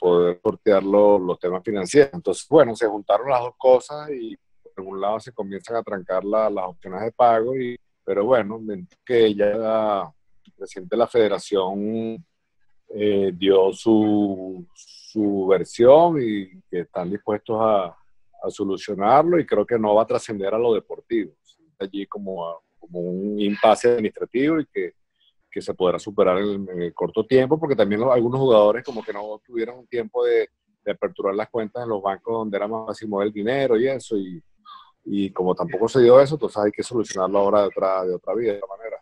poder 0.00 0.40
sortear 0.42 0.82
los 0.82 1.38
temas 1.38 1.62
financieros. 1.62 2.14
Entonces, 2.14 2.44
bueno, 2.50 2.74
se 2.74 2.88
juntaron 2.88 3.30
las 3.30 3.42
dos 3.42 3.54
cosas 3.56 4.10
y 4.10 4.36
por 4.76 4.94
un 4.94 5.00
lado 5.00 5.18
se 5.20 5.32
comienzan 5.32 5.76
a 5.76 5.82
trancar 5.82 6.24
las 6.24 6.50
opciones 6.64 7.00
de 7.02 7.12
pago, 7.12 7.56
y, 7.56 7.78
pero 8.04 8.24
bueno, 8.24 8.60
que 9.04 9.34
ya 9.34 10.12
de 10.56 10.96
la 10.96 11.06
federación 11.06 12.24
eh, 12.88 13.32
dio 13.34 13.72
su, 13.72 14.66
su 14.74 15.46
versión 15.46 16.20
y 16.20 16.60
que 16.70 16.80
están 16.80 17.10
dispuestos 17.10 17.56
a, 17.60 17.96
solucionarlo 18.48 19.40
y 19.40 19.46
creo 19.46 19.66
que 19.66 19.76
no 19.76 19.96
va 19.96 20.02
a 20.02 20.06
trascender 20.06 20.54
a 20.54 20.58
lo 20.58 20.72
deportivo. 20.72 21.32
Allí 21.80 22.06
como, 22.06 22.60
como 22.78 23.00
un 23.00 23.40
impasse 23.40 23.88
administrativo 23.88 24.60
y 24.60 24.66
que, 24.66 24.92
que 25.50 25.60
se 25.60 25.74
podrá 25.74 25.98
superar 25.98 26.38
en, 26.38 26.68
el 26.80 26.94
corto 26.94 27.26
tiempo, 27.26 27.58
porque 27.58 27.74
también 27.74 28.04
algunos 28.04 28.38
jugadores 28.38 28.84
como 28.84 29.02
que 29.02 29.12
no 29.12 29.40
tuvieron 29.44 29.80
un 29.80 29.88
tiempo 29.88 30.24
de, 30.24 30.48
de 30.84 30.92
aperturar 30.92 31.34
las 31.34 31.50
cuentas 31.50 31.82
en 31.82 31.88
los 31.88 32.00
bancos 32.00 32.34
donde 32.34 32.56
era 32.56 32.68
más 32.68 32.86
fácil 32.86 33.08
mover 33.08 33.26
el 33.26 33.32
dinero 33.32 33.76
y 33.76 33.88
eso, 33.88 34.16
y, 34.16 34.40
y 35.06 35.30
como 35.30 35.54
tampoco 35.54 35.88
se 35.88 36.02
dio 36.02 36.20
eso, 36.20 36.34
entonces 36.34 36.62
hay 36.62 36.72
que 36.72 36.82
solucionarlo 36.82 37.38
ahora 37.38 37.60
de 37.62 37.66
otra, 37.68 38.04
de 38.04 38.14
otra 38.14 38.34
vía, 38.34 38.52
de 38.52 38.58
otra 38.58 38.76
manera. 38.76 38.96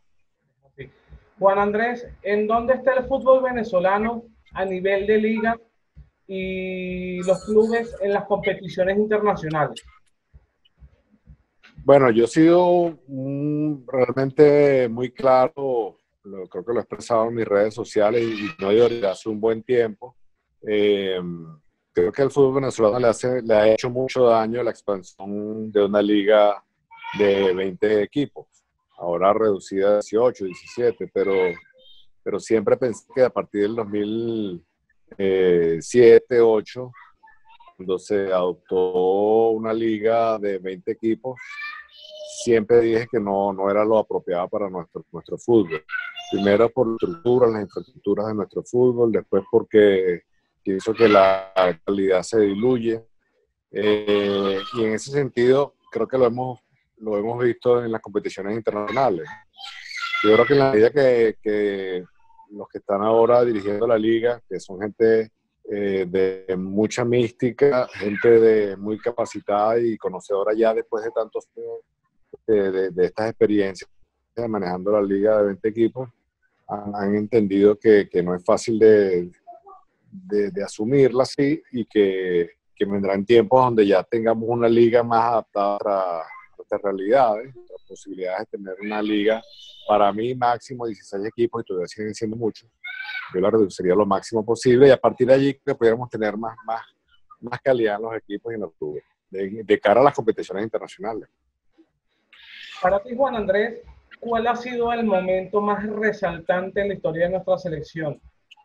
Juan 1.38 1.58
Andrés, 1.58 2.06
¿en 2.22 2.46
dónde 2.46 2.74
está 2.74 2.92
el 2.94 3.06
fútbol 3.06 3.42
venezolano 3.42 4.24
a 4.52 4.64
nivel 4.64 5.06
de 5.06 5.18
liga 5.18 5.58
y 6.26 7.22
los 7.24 7.44
clubes 7.44 7.96
en 8.00 8.12
las 8.12 8.26
competiciones 8.26 8.98
internacionales? 8.98 9.82
Bueno, 11.84 12.10
yo 12.10 12.24
he 12.24 12.28
sido 12.28 12.98
realmente 13.86 14.88
muy 14.88 15.10
claro, 15.10 15.98
creo 16.22 16.64
que 16.64 16.72
lo 16.72 16.78
he 16.78 16.82
expresado 16.82 17.28
en 17.28 17.34
mis 17.34 17.46
redes 17.46 17.74
sociales 17.74 18.22
y 18.22 18.62
no 18.62 18.68
desde 18.68 19.06
hace 19.06 19.28
un 19.28 19.40
buen 19.40 19.62
tiempo. 19.62 20.16
Eh, 20.66 21.20
creo 21.94 22.12
que 22.12 22.22
el 22.22 22.30
fútbol 22.30 22.56
venezolano 22.56 22.98
le, 22.98 23.08
hace, 23.08 23.40
le 23.40 23.54
ha 23.54 23.72
hecho 23.72 23.88
mucho 23.88 24.24
daño 24.24 24.62
la 24.62 24.70
expansión 24.70 25.70
de 25.70 25.84
una 25.84 26.02
liga 26.02 26.62
de 27.16 27.54
20 27.54 28.02
equipos, 28.02 28.46
ahora 28.98 29.32
reducida 29.32 29.90
a 29.90 30.00
18, 30.00 30.46
17, 30.46 31.08
pero, 31.14 31.32
pero 32.22 32.40
siempre 32.40 32.76
pensé 32.76 33.06
que 33.14 33.22
a 33.22 33.30
partir 33.30 33.62
del 33.62 33.76
2007, 33.76 36.40
8, 36.40 36.92
cuando 37.76 37.98
se 37.98 38.32
adoptó 38.32 39.50
una 39.50 39.72
liga 39.72 40.36
de 40.38 40.58
20 40.58 40.90
equipos, 40.90 41.40
siempre 42.42 42.80
dije 42.80 43.06
que 43.10 43.20
no, 43.20 43.52
no 43.52 43.70
era 43.70 43.84
lo 43.84 43.98
apropiado 43.98 44.48
para 44.48 44.68
nuestro, 44.68 45.04
nuestro 45.12 45.38
fútbol. 45.38 45.84
Primero 46.32 46.68
por 46.70 46.88
la 46.88 46.94
estructura, 46.94 47.46
las 47.46 47.62
infraestructuras 47.62 48.26
de 48.26 48.34
nuestro 48.34 48.64
fútbol, 48.64 49.12
después 49.12 49.44
porque 49.48 50.24
pienso 50.64 50.94
que 50.94 51.08
la 51.08 51.52
calidad 51.84 52.22
se 52.22 52.40
diluye. 52.40 53.04
Eh, 53.70 54.58
y 54.74 54.84
en 54.84 54.94
ese 54.94 55.10
sentido, 55.10 55.74
creo 55.90 56.08
que 56.08 56.18
lo 56.18 56.26
hemos, 56.26 56.60
lo 56.98 57.18
hemos 57.18 57.42
visto 57.44 57.84
en 57.84 57.92
las 57.92 58.00
competiciones 58.00 58.56
internacionales. 58.56 59.28
Yo 60.22 60.32
creo 60.32 60.46
que 60.46 60.52
en 60.54 60.58
la 60.58 60.70
medida 60.72 60.90
que, 60.90 61.36
que 61.42 62.04
los 62.50 62.68
que 62.68 62.78
están 62.78 63.02
ahora 63.02 63.44
dirigiendo 63.44 63.86
la 63.86 63.98
liga, 63.98 64.40
que 64.48 64.58
son 64.58 64.80
gente 64.80 65.30
eh, 65.70 66.06
de 66.08 66.56
mucha 66.56 67.04
mística, 67.04 67.86
gente 67.92 68.28
de 68.40 68.76
muy 68.76 68.98
capacitada 68.98 69.78
y 69.78 69.96
conocedora 69.98 70.54
ya 70.54 70.72
después 70.72 71.04
de 71.04 71.10
tantos 71.10 71.48
de, 72.46 72.90
de, 72.90 73.04
estas 73.04 73.30
experiencias 73.30 73.90
manejando 74.48 74.92
la 74.92 75.02
liga 75.02 75.38
de 75.38 75.46
20 75.46 75.68
equipos, 75.68 76.10
han, 76.68 76.94
han 76.94 77.14
entendido 77.14 77.78
que, 77.78 78.08
que, 78.10 78.22
no 78.22 78.34
es 78.34 78.44
fácil 78.44 78.78
de, 78.78 79.30
de, 80.14 80.62
asumirla 80.62 81.24
así 81.24 81.60
y 81.72 81.84
que, 81.86 82.50
que, 82.74 82.84
vendrán 82.84 83.24
tiempos 83.24 83.60
donde 83.64 83.86
ya 83.86 84.02
tengamos 84.04 84.48
una 84.48 84.68
liga 84.68 85.02
más 85.02 85.24
adaptada 85.24 85.78
a 86.20 86.24
nuestras 86.56 86.82
realidades, 86.82 87.54
las 87.54 87.82
posibilidades 87.86 88.50
de 88.50 88.58
tener 88.58 88.76
una 88.80 89.02
liga 89.02 89.42
para 89.88 90.12
mí 90.12 90.34
máximo 90.34 90.86
16 90.86 91.26
equipos 91.26 91.62
y 91.62 91.66
todavía 91.66 91.88
siguen 91.88 92.14
siendo 92.14 92.36
muchos. 92.36 92.70
Yo 93.34 93.40
la 93.40 93.50
reduciría 93.50 93.94
lo 93.94 94.06
máximo 94.06 94.44
posible 94.44 94.88
y 94.88 94.90
a 94.90 94.96
partir 94.96 95.26
de 95.26 95.34
allí 95.34 95.54
que 95.54 95.74
pudiéramos 95.74 96.08
tener 96.08 96.36
más, 96.36 96.56
más, 96.64 96.82
más 97.40 97.60
calidad 97.60 97.96
en 97.96 98.02
los 98.02 98.16
equipos 98.16 98.52
y 98.52 98.54
en 98.54 98.60
los 98.60 98.72
clubes, 98.74 99.02
de, 99.30 99.64
de 99.64 99.80
cara 99.80 100.00
a 100.00 100.04
las 100.04 100.14
competiciones 100.14 100.64
internacionales. 100.64 101.28
Para 102.80 103.02
ti, 103.02 103.16
Juan 103.16 103.34
Andrés, 103.34 103.80
¿cuál 104.20 104.46
ha 104.46 104.54
sido 104.54 104.92
el 104.92 105.04
momento 105.04 105.60
más 105.60 105.84
resaltante 105.84 106.80
en 106.80 106.88
la 106.88 106.94
historia 106.94 107.24
de 107.24 107.32
nuestra 107.32 107.58
selección? 107.58 108.20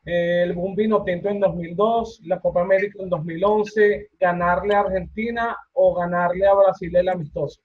El 0.05 0.53
boom 0.53 0.75
vino 0.75 1.03
tinto 1.03 1.29
en 1.29 1.39
2002, 1.39 2.21
la 2.25 2.39
Copa 2.39 2.61
América 2.61 3.01
en 3.01 3.09
2011, 3.09 4.11
ganarle 4.19 4.75
a 4.75 4.81
Argentina 4.81 5.57
o 5.73 5.95
ganarle 5.95 6.47
a 6.47 6.53
Brasil 6.53 6.95
el 6.95 7.09
amistoso. 7.09 7.61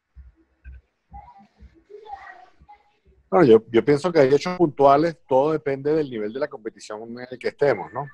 Bueno, 3.30 3.46
yo, 3.46 3.64
yo 3.70 3.84
pienso 3.84 4.12
que 4.12 4.20
hay 4.20 4.28
hechos 4.28 4.56
puntuales, 4.56 5.18
todo 5.28 5.52
depende 5.52 5.92
del 5.92 6.08
nivel 6.08 6.32
de 6.32 6.40
la 6.40 6.48
competición 6.48 7.02
en 7.02 7.26
el 7.30 7.38
que 7.38 7.48
estemos, 7.48 7.92
¿no? 7.92 8.06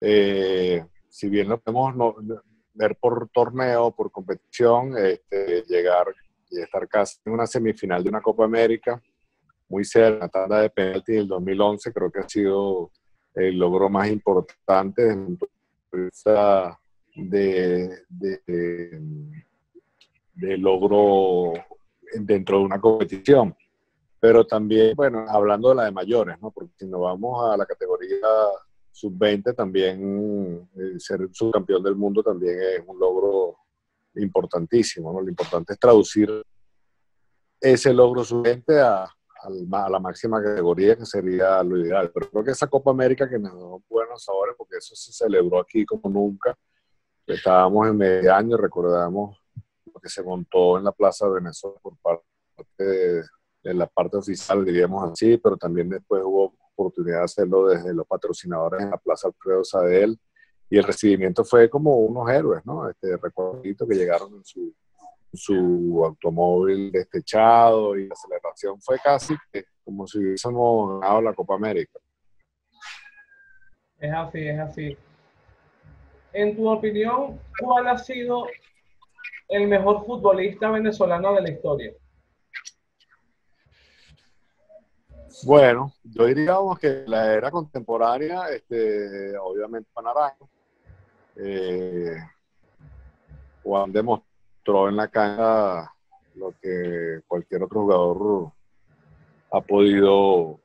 Eh, 0.00 0.84
si 1.08 1.28
bien 1.28 1.48
lo 1.48 1.60
podemos 1.60 2.14
ver 2.74 2.96
por 2.96 3.28
torneo, 3.30 3.90
por 3.90 4.10
competición, 4.10 4.96
este, 4.96 5.62
llegar 5.68 6.06
y 6.50 6.60
estar 6.60 6.88
casi 6.88 7.18
en 7.24 7.32
una 7.32 7.46
semifinal 7.46 8.02
de 8.02 8.08
una 8.10 8.20
Copa 8.20 8.44
América, 8.44 9.02
muy 9.68 9.84
cerca, 9.84 10.26
la 10.26 10.28
tanda 10.28 10.60
de 10.60 10.70
penalti 10.70 11.12
del 11.12 11.28
2011, 11.28 11.92
creo 11.92 12.10
que 12.10 12.20
ha 12.20 12.28
sido 12.28 12.90
el 13.34 13.58
logro 13.58 13.88
más 13.88 14.08
importante 14.08 15.02
de, 17.14 17.98
de, 18.08 19.00
de, 20.34 20.58
logro 20.58 21.52
dentro 22.14 22.58
de 22.58 22.64
una 22.64 22.80
competición. 22.80 23.56
Pero 24.20 24.46
también, 24.46 24.94
bueno, 24.94 25.24
hablando 25.28 25.70
de 25.70 25.74
la 25.74 25.84
de 25.84 25.90
mayores, 25.90 26.36
¿no? 26.40 26.50
Porque 26.50 26.72
si 26.78 26.86
nos 26.86 27.00
vamos 27.00 27.52
a 27.52 27.56
la 27.56 27.66
categoría 27.66 28.16
sub-20, 28.92 29.54
también 29.54 30.68
eh, 30.76 30.98
ser 30.98 31.28
subcampeón 31.32 31.82
del 31.82 31.96
mundo 31.96 32.22
también 32.22 32.56
es 32.60 32.82
un 32.86 33.00
logro 33.00 33.56
importantísimo. 34.14 35.20
Lo 35.20 35.28
importante 35.28 35.72
es 35.72 35.78
traducir 35.78 36.30
ese 37.60 37.92
logro 37.92 38.22
sub-20 38.22 38.78
a, 38.80 39.12
a 39.44 39.90
la 39.90 39.98
máxima 39.98 40.42
categoría, 40.42 40.96
que 40.96 41.06
sería 41.06 41.62
lo 41.62 41.76
ideal. 41.78 42.10
Pero 42.12 42.30
creo 42.30 42.44
que 42.44 42.50
esa 42.52 42.66
Copa 42.66 42.90
América 42.90 43.28
que 43.28 43.38
nos 43.38 43.52
dio 43.52 43.82
buenos 43.88 44.24
sabores, 44.24 44.54
porque 44.56 44.76
eso 44.76 44.94
se 44.94 45.12
celebró 45.12 45.60
aquí 45.60 45.84
como 45.84 46.08
nunca. 46.08 46.56
Estábamos 47.26 47.88
en 47.88 47.96
medio 47.96 48.34
año, 48.34 48.56
recordamos 48.56 49.38
lo 49.92 50.00
que 50.00 50.08
se 50.08 50.22
montó 50.22 50.78
en 50.78 50.84
la 50.84 50.92
Plaza 50.92 51.26
de 51.26 51.34
Venezuela 51.34 51.76
por 51.82 51.96
parte 51.98 52.24
de, 52.78 53.74
la 53.74 53.86
parte 53.86 54.16
oficial, 54.16 54.64
diríamos 54.64 55.12
así, 55.12 55.36
pero 55.36 55.56
también 55.56 55.88
después 55.88 56.22
hubo 56.24 56.54
oportunidad 56.74 57.18
de 57.18 57.24
hacerlo 57.24 57.68
desde 57.68 57.94
los 57.94 58.06
patrocinadores 58.06 58.82
en 58.82 58.90
la 58.90 58.96
Plaza 58.96 59.28
Alfredo 59.28 59.64
Sadel. 59.64 60.18
Y 60.68 60.78
el 60.78 60.84
recibimiento 60.84 61.44
fue 61.44 61.68
como 61.68 61.96
unos 61.96 62.30
héroes, 62.30 62.64
¿no? 62.64 62.88
Este 62.88 63.16
recuerdo 63.18 63.60
que 63.62 63.94
llegaron 63.94 64.34
en 64.34 64.44
su 64.44 64.74
su 65.32 66.02
automóvil 66.04 66.92
destechado 66.92 67.96
y 67.96 68.06
la 68.06 68.14
celebración 68.14 68.80
fue 68.80 68.98
casi 68.98 69.34
como 69.84 70.06
si 70.06 70.18
hubiésemos 70.18 71.00
ganado 71.00 71.22
la 71.22 71.34
Copa 71.34 71.54
América. 71.54 71.98
Es 73.98 74.12
así, 74.12 74.48
es 74.48 74.58
así. 74.58 74.96
En 76.32 76.56
tu 76.56 76.68
opinión, 76.68 77.40
¿cuál 77.58 77.88
ha 77.88 77.98
sido 77.98 78.46
el 79.48 79.68
mejor 79.68 80.04
futbolista 80.04 80.70
venezolano 80.70 81.34
de 81.34 81.42
la 81.42 81.50
historia? 81.50 81.92
Bueno, 85.44 85.92
yo 86.04 86.26
diríamos 86.26 86.78
que 86.78 87.04
la 87.06 87.32
era 87.32 87.50
contemporánea, 87.50 88.48
este, 88.48 89.36
obviamente 89.38 89.90
Juan 89.92 90.06
Arango. 90.06 90.48
Eh, 91.36 92.16
Juan 93.62 93.92
demostró 94.62 94.88
en 94.88 94.96
la 94.96 95.08
cancha 95.08 95.92
lo 96.34 96.54
que 96.60 97.20
cualquier 97.26 97.62
otro 97.64 97.82
jugador 97.82 98.52
ha 99.50 99.60
podido, 99.60 100.60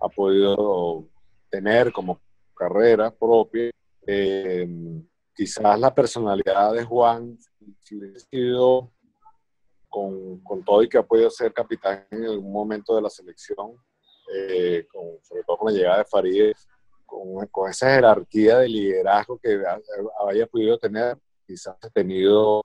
ha 0.00 0.08
podido 0.08 1.04
tener 1.50 1.92
como 1.92 2.20
carrera 2.54 3.10
propia. 3.10 3.70
Eh, 4.06 4.66
quizás 5.34 5.78
la 5.78 5.94
personalidad 5.94 6.72
de 6.72 6.84
Juan, 6.84 7.38
si 7.80 7.96
hubiese 7.96 8.26
sido 8.30 8.90
con, 9.88 10.40
con, 10.40 10.64
todo 10.64 10.82
y 10.82 10.88
que 10.88 10.98
ha 10.98 11.02
podido 11.02 11.30
ser 11.30 11.52
capitán 11.52 12.06
en 12.10 12.24
algún 12.24 12.52
momento 12.52 12.96
de 12.96 13.02
la 13.02 13.10
selección, 13.10 13.76
eh, 14.34 14.86
con, 14.90 15.22
sobre 15.22 15.42
todo 15.44 15.58
con 15.58 15.72
la 15.72 15.78
llegada 15.78 15.98
de 15.98 16.04
Farid, 16.04 16.52
con, 17.06 17.46
con, 17.46 17.70
esa 17.70 17.94
jerarquía 17.94 18.58
de 18.58 18.68
liderazgo 18.68 19.38
que 19.38 19.62
había 20.20 20.46
podido 20.46 20.78
tener, 20.78 21.16
quizás 21.46 21.76
ha 21.80 21.88
tenido 21.90 22.62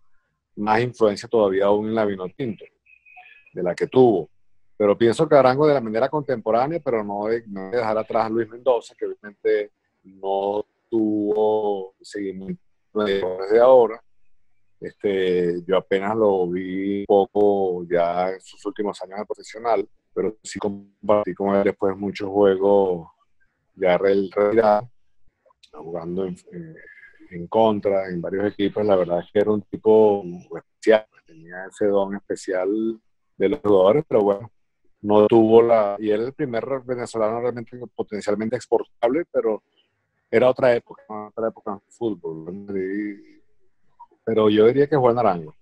más 0.55 0.81
influencia 0.81 1.27
todavía 1.27 1.65
aún 1.65 1.87
en 1.87 1.95
la 1.95 2.05
Vinotinto, 2.05 2.65
de 3.53 3.63
la 3.63 3.73
que 3.75 3.87
tuvo. 3.87 4.29
Pero 4.77 4.97
pienso 4.97 5.27
que 5.27 5.35
Arango 5.35 5.67
de 5.67 5.73
la 5.73 5.81
manera 5.81 6.09
contemporánea, 6.09 6.79
pero 6.83 7.03
no 7.03 7.27
de, 7.27 7.43
no 7.47 7.69
de 7.69 7.77
dejar 7.77 7.97
atrás 7.97 8.25
a 8.25 8.29
Luis 8.29 8.49
Mendoza, 8.49 8.95
que 8.97 9.05
obviamente 9.05 9.71
no 10.03 10.65
tuvo 10.89 11.95
seguimiento 12.01 12.61
desde 12.93 13.59
ahora. 13.59 14.03
Este, 14.79 15.63
yo 15.65 15.77
apenas 15.77 16.15
lo 16.15 16.49
vi 16.49 17.05
poco 17.05 17.85
ya 17.89 18.31
en 18.31 18.41
sus 18.41 18.65
últimos 18.65 19.01
años 19.01 19.19
de 19.19 19.25
profesional, 19.25 19.87
pero 20.13 20.35
sí 20.43 20.59
compartí 20.59 21.33
con 21.33 21.55
él 21.55 21.63
después 21.63 21.95
muchos 21.95 22.29
juegos 22.29 23.07
ya 23.75 23.97
retirado, 23.97 24.89
jugando 25.71 26.25
en, 26.25 26.35
en, 27.33 27.47
contra 27.47 28.09
en 28.09 28.21
varios 28.21 28.51
equipos. 28.51 28.85
La 28.85 28.95
verdad 28.95 29.19
es 29.19 29.31
que 29.31 29.39
era 29.39 29.51
un 29.51 29.61
tipo 29.63 30.23
especial, 30.55 31.05
tenía 31.25 31.65
ese 31.69 31.85
don 31.87 32.15
especial 32.15 32.69
de 33.37 33.49
los 33.49 33.59
jugadores, 33.59 34.03
pero 34.07 34.21
bueno, 34.21 34.51
no 35.01 35.27
tuvo 35.27 35.61
la... 35.61 35.95
Y 35.99 36.11
era 36.11 36.23
el 36.23 36.33
primer 36.33 36.65
venezolano 36.85 37.41
realmente 37.41 37.79
potencialmente 37.95 38.55
exportable, 38.55 39.25
pero 39.31 39.63
era 40.31 40.49
otra 40.49 40.73
época, 40.73 41.03
otra 41.07 41.49
época 41.49 41.71
en 41.73 41.81
fútbol. 41.89 42.67
pero 44.23 44.49
yo 44.49 44.65
diría 44.67 44.87
que 44.87 44.95
Juan 44.95 45.19
Arango. 45.19 45.53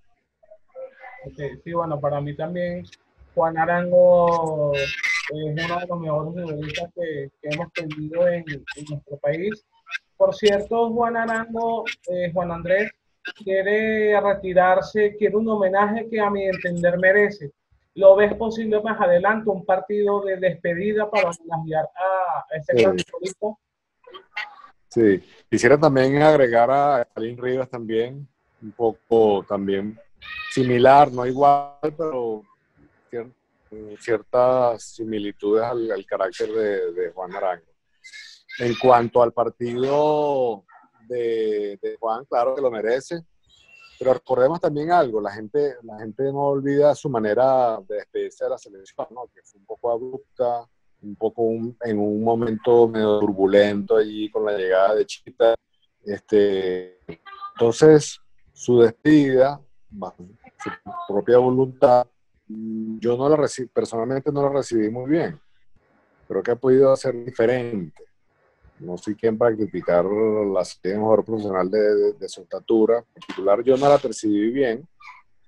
sí, 1.63 1.73
bueno, 1.73 1.99
para 1.99 2.21
mí 2.21 2.35
también 2.35 2.85
Juan 3.35 3.57
Arango 3.57 4.73
es 4.75 4.95
uno 5.31 5.79
de 5.79 5.87
los 5.87 5.99
mejores 5.99 6.33
futbolistas 6.33 6.91
que, 6.95 7.31
hemos 7.43 7.71
tenido 7.73 8.27
en, 8.27 8.45
nuestro 8.89 9.17
país. 9.17 9.65
Por 10.21 10.35
cierto, 10.35 10.91
Juan 10.91 11.17
Arango, 11.17 11.83
eh, 12.07 12.31
Juan 12.31 12.51
Andrés, 12.51 12.91
quiere 13.43 14.21
retirarse, 14.21 15.15
quiere 15.17 15.35
un 15.35 15.49
homenaje 15.49 16.07
que 16.07 16.19
a 16.19 16.29
mi 16.29 16.45
entender 16.45 16.99
merece. 16.99 17.51
¿Lo 17.95 18.15
ves 18.15 18.35
posible 18.35 18.79
más 18.83 19.01
adelante, 19.01 19.49
un 19.49 19.65
partido 19.65 20.21
de 20.21 20.37
despedida 20.37 21.09
para 21.09 21.31
homenajear 21.31 21.85
a 21.85 22.55
ese 22.55 22.83
gran 22.83 22.99
futbolista? 22.99 23.47
Sí, 24.89 25.23
quisiera 25.49 25.75
también 25.79 26.21
agregar 26.21 26.69
a 26.69 27.07
Karim 27.15 27.39
Rivas 27.39 27.71
también, 27.71 28.27
un 28.61 28.71
poco 28.73 29.43
también 29.49 29.99
similar, 30.51 31.11
no 31.11 31.25
igual, 31.25 31.79
pero 31.97 32.43
ciertas 33.97 34.83
similitudes 34.83 35.63
al, 35.63 36.05
carácter 36.05 36.51
de, 36.51 37.11
Juan 37.11 37.35
Arango. 37.35 37.70
En 38.61 38.75
cuanto 38.75 39.24
al 39.24 39.33
partido 39.33 40.65
de, 41.07 41.79
Juan, 42.00 42.25
claro 42.25 42.53
que 42.53 42.61
lo 42.61 42.69
merece, 42.69 43.25
pero 43.97 44.13
recordemos 44.13 44.61
también 44.61 44.91
algo, 44.91 45.19
la 45.19 45.31
gente, 45.31 45.77
la 45.81 45.97
gente 45.97 46.24
no 46.25 46.41
olvida 46.41 46.93
su 46.93 47.09
manera 47.09 47.79
de 47.87 47.95
despedirse 47.95 48.43
de 48.43 48.51
la 48.51 48.59
selección, 48.59 49.07
que 49.33 49.41
fue 49.43 49.59
un 49.59 49.65
poco 49.65 49.91
abrupta, 49.91 50.69
un 51.01 51.15
poco 51.15 51.41
en 51.41 51.97
un 51.97 52.24
momento 52.24 52.87
medio 52.87 53.19
turbulento 53.19 53.97
allí 53.97 54.29
con 54.29 54.45
la 54.45 54.55
llegada 54.55 54.93
de 54.93 55.05
Chita. 55.07 55.55
Este, 56.03 57.00
entonces, 57.55 58.19
su 58.53 58.79
despedida, 58.79 59.59
su 60.63 60.69
propia 61.07 61.39
voluntad, 61.39 62.05
yo 62.47 63.17
no 63.17 63.27
la 63.27 63.37
recibí, 63.37 63.69
personalmente 63.69 64.31
no 64.31 64.43
la 64.43 64.50
recibí 64.50 64.87
muy 64.91 65.09
bien. 65.09 65.41
Creo 66.27 66.43
que 66.43 66.51
ha 66.51 66.55
podido 66.55 66.91
hacer 66.91 67.25
diferente. 67.25 68.10
No 68.81 68.98
soy 68.98 69.15
quien 69.15 69.37
para 69.37 69.55
criticar 69.55 70.03
la 70.05 70.63
mejor 70.83 71.24
profesional 71.24 71.70
de, 71.70 72.13
de, 72.13 72.29
su 72.29 72.41
estatura. 72.41 72.98
En 72.98 73.13
particular, 73.13 73.63
yo 73.63 73.77
no 73.77 73.87
la 73.87 74.00
percibí 74.00 74.51
bien 74.51 74.87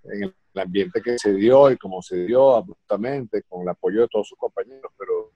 en 0.03 0.23
el 0.23 0.61
ambiente 0.61 1.01
que 1.01 1.17
se 1.17 1.33
dio 1.33 1.71
y 1.71 1.77
como 1.77 2.01
se 2.01 2.25
dio 2.25 2.55
abruptamente, 2.55 3.41
con 3.43 3.63
el 3.63 3.69
apoyo 3.69 4.01
de 4.01 4.07
todos 4.07 4.27
sus 4.27 4.37
compañeros, 4.37 4.91
pero 4.97 5.31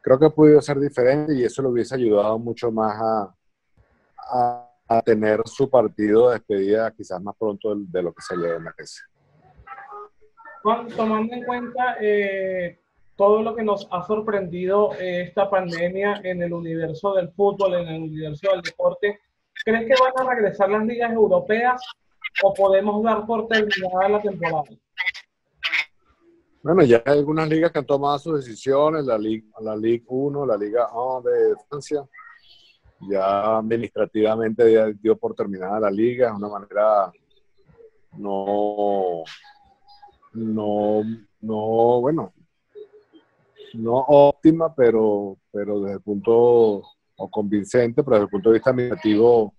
creo 0.00 0.18
que 0.18 0.26
ha 0.26 0.30
podido 0.30 0.60
ser 0.60 0.80
diferente 0.80 1.34
y 1.34 1.44
eso 1.44 1.62
le 1.62 1.68
hubiese 1.68 1.94
ayudado 1.94 2.38
mucho 2.38 2.70
más 2.70 3.00
a, 3.00 3.34
a, 4.88 5.02
tener 5.02 5.42
su 5.46 5.68
partido 5.68 6.28
de 6.28 6.34
despedida 6.34 6.92
quizás 6.92 7.20
más 7.20 7.36
pronto 7.36 7.74
de, 7.76 8.02
lo 8.02 8.12
que 8.12 8.22
se 8.22 8.36
le 8.36 8.58
merece. 8.58 9.02
Tomando 10.96 11.32
en 11.34 11.44
cuenta 11.44 11.96
eh, 12.00 12.80
todo 13.16 13.42
lo 13.42 13.54
que 13.56 13.62
nos 13.62 13.88
ha 13.90 14.02
sorprendido 14.06 14.92
esta 14.98 15.48
pandemia 15.48 16.20
en 16.22 16.42
el 16.42 16.52
universo 16.52 17.14
del 17.14 17.30
fútbol, 17.30 17.74
en 17.74 17.88
el 17.88 18.02
universo 18.02 18.50
del 18.52 18.62
deporte, 18.62 19.18
¿crees 19.64 19.86
que 19.86 19.94
van 20.02 20.26
a 20.26 20.34
regresar 20.34 20.68
las 20.70 20.84
ligas 20.84 21.12
europeas 21.12 21.82
o 22.42 22.52
podemos 22.52 23.02
dar 23.02 23.26
por 23.26 23.48
terminada 23.48 24.08
la 24.08 24.20
temporada? 24.20 24.64
Bueno, 26.62 26.82
ya 26.82 27.02
hay 27.06 27.18
algunas 27.18 27.48
ligas 27.48 27.70
que 27.70 27.78
han 27.78 27.86
tomado 27.86 28.18
sus 28.18 28.44
decisiones, 28.44 29.04
la 29.04 29.16
Liga, 29.16 29.46
la 29.60 29.76
Liga 29.76 30.04
1, 30.08 30.46
la 30.46 30.56
Liga 30.56 30.88
1 30.92 31.22
de 31.22 31.54
Francia, 31.68 32.04
ya 33.08 33.58
administrativamente 33.58 34.94
dio 34.94 35.16
por 35.16 35.34
terminada 35.34 35.78
la 35.78 35.90
liga, 35.90 36.30
de 36.30 36.36
una 36.36 36.48
manera 36.48 37.12
no, 38.18 39.22
no, 40.32 41.02
no, 41.40 42.00
bueno, 42.00 42.32
no 43.76 43.96
óptima, 44.08 44.74
pero, 44.74 45.38
pero 45.52 45.80
desde 45.80 45.94
el 45.96 46.02
punto, 46.02 46.82
o 47.16 47.30
convincente, 47.30 48.02
pero 48.02 48.16
desde 48.16 48.24
el 48.24 48.30
punto 48.30 48.50
de 48.50 48.54
vista 48.54 48.70
administrativo, 48.70 49.54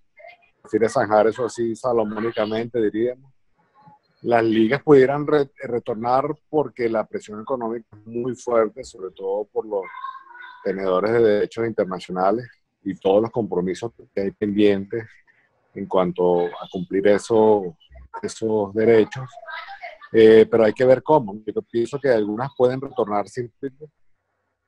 prefiere 0.62 0.88
zanjar 0.88 1.26
eso 1.28 1.44
así 1.46 1.74
salomónicamente, 1.74 2.80
diríamos 2.80 3.32
las 4.22 4.42
ligas 4.42 4.82
pudieran 4.82 5.26
retornar 5.26 6.24
porque 6.48 6.88
la 6.88 7.06
presión 7.06 7.40
económica 7.40 7.86
es 7.96 8.06
muy 8.06 8.34
fuerte, 8.34 8.82
sobre 8.82 9.12
todo 9.12 9.44
por 9.44 9.66
los 9.66 9.82
tenedores 10.64 11.12
de 11.12 11.20
derechos 11.20 11.66
internacionales 11.66 12.48
y 12.82 12.94
todos 12.94 13.22
los 13.22 13.30
compromisos 13.30 13.92
que 14.14 14.20
hay 14.20 14.30
pendientes 14.32 15.06
en 15.74 15.86
cuanto 15.86 16.46
a 16.46 16.68
cumplir 16.70 17.06
eso, 17.08 17.76
esos 18.20 18.74
derechos. 18.74 19.28
Eh, 20.10 20.46
pero 20.50 20.64
hay 20.64 20.72
que 20.72 20.84
ver 20.84 21.02
cómo. 21.02 21.36
Yo 21.46 21.62
pienso 21.62 22.00
que 22.00 22.08
algunas 22.08 22.50
pueden 22.56 22.80
retornar 22.80 23.28
siempre 23.28 23.70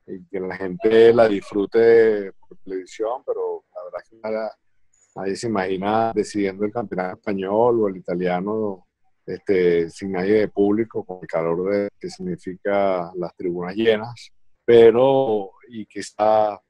y 0.07 0.25
que 0.27 0.41
la 0.41 0.57
gente 0.57 1.13
la 1.13 1.29
disfrute 1.29 2.33
por 2.33 2.59
televisión, 2.59 3.23
pero 3.25 3.65
la 3.75 3.85
verdad 3.85 3.99
que 4.09 5.17
nadie 5.17 5.37
se 5.37 5.47
imagina 5.47 6.13
decidiendo 6.15 6.65
el 6.65 6.73
campeonato 6.73 7.19
español 7.19 7.83
o 7.83 7.89
el 7.89 7.97
italiano 7.97 8.87
este, 9.27 9.89
sin 9.91 10.13
nadie 10.13 10.41
de 10.41 10.49
público, 10.49 11.05
con 11.05 11.19
el 11.23 11.27
calor 11.27 11.71
de, 11.71 11.89
que 11.99 12.11
significa 12.11 13.13
las 13.15 13.35
tribunas 13.37 13.75
llenas, 13.77 14.33
pero 14.65 15.53
y 15.69 15.87
quizá 15.87 16.61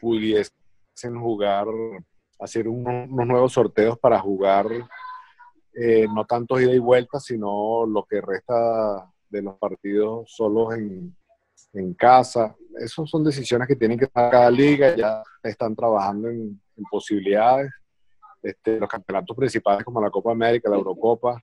pudiesen 0.00 1.20
jugar, 1.20 1.66
hacer 2.40 2.68
unos, 2.68 3.08
nuevos 3.08 3.52
sorteos 3.52 3.98
para 3.98 4.18
jugar 4.18 4.66
eh, 5.74 6.06
no 6.12 6.24
tanto 6.24 6.60
ida 6.60 6.72
y 6.72 6.78
vuelta, 6.78 7.18
sino 7.20 7.86
lo 7.86 8.04
que 8.04 8.20
resta 8.20 9.10
de 9.28 9.42
los 9.42 9.56
partidos 9.58 10.32
solos 10.32 10.74
en, 10.74 11.16
en 11.74 11.94
casa. 11.94 12.54
Esas 12.78 13.08
son 13.08 13.22
decisiones 13.22 13.68
que 13.68 13.76
tienen 13.76 13.98
que 13.98 14.06
tomar 14.06 14.30
cada 14.30 14.50
liga, 14.50 14.96
ya 14.96 15.22
están 15.42 15.76
trabajando 15.76 16.28
en, 16.28 16.60
en 16.76 16.84
posibilidades. 16.90 17.70
Este, 18.42 18.78
los 18.78 18.88
campeonatos 18.88 19.34
principales 19.36 19.84
como 19.84 20.02
la 20.02 20.10
Copa 20.10 20.32
América, 20.32 20.68
la 20.68 20.76
Eurocopa, 20.76 21.42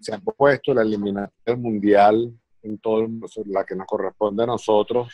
se 0.00 0.14
han 0.14 0.24
propuesto 0.24 0.72
la 0.72 0.80
eliminación 0.80 1.30
del 1.44 1.58
mundial 1.58 2.32
en 2.62 2.78
todo 2.78 3.06
la 3.46 3.64
que 3.64 3.76
nos 3.76 3.86
corresponde 3.86 4.42
a 4.42 4.46
nosotros. 4.46 5.12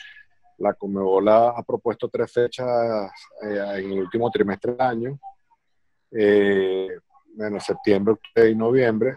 La 0.58 0.74
Comebola 0.74 1.48
ha 1.48 1.62
propuesto 1.64 2.08
tres 2.08 2.32
fechas 2.32 3.10
eh, 3.42 3.58
en 3.78 3.92
el 3.92 3.98
último 4.00 4.30
trimestre 4.30 4.72
del 4.72 4.80
año, 4.80 5.18
eh, 6.12 6.88
en 7.36 7.60
septiembre, 7.60 8.14
octubre 8.14 8.50
y 8.50 8.54
noviembre, 8.54 9.16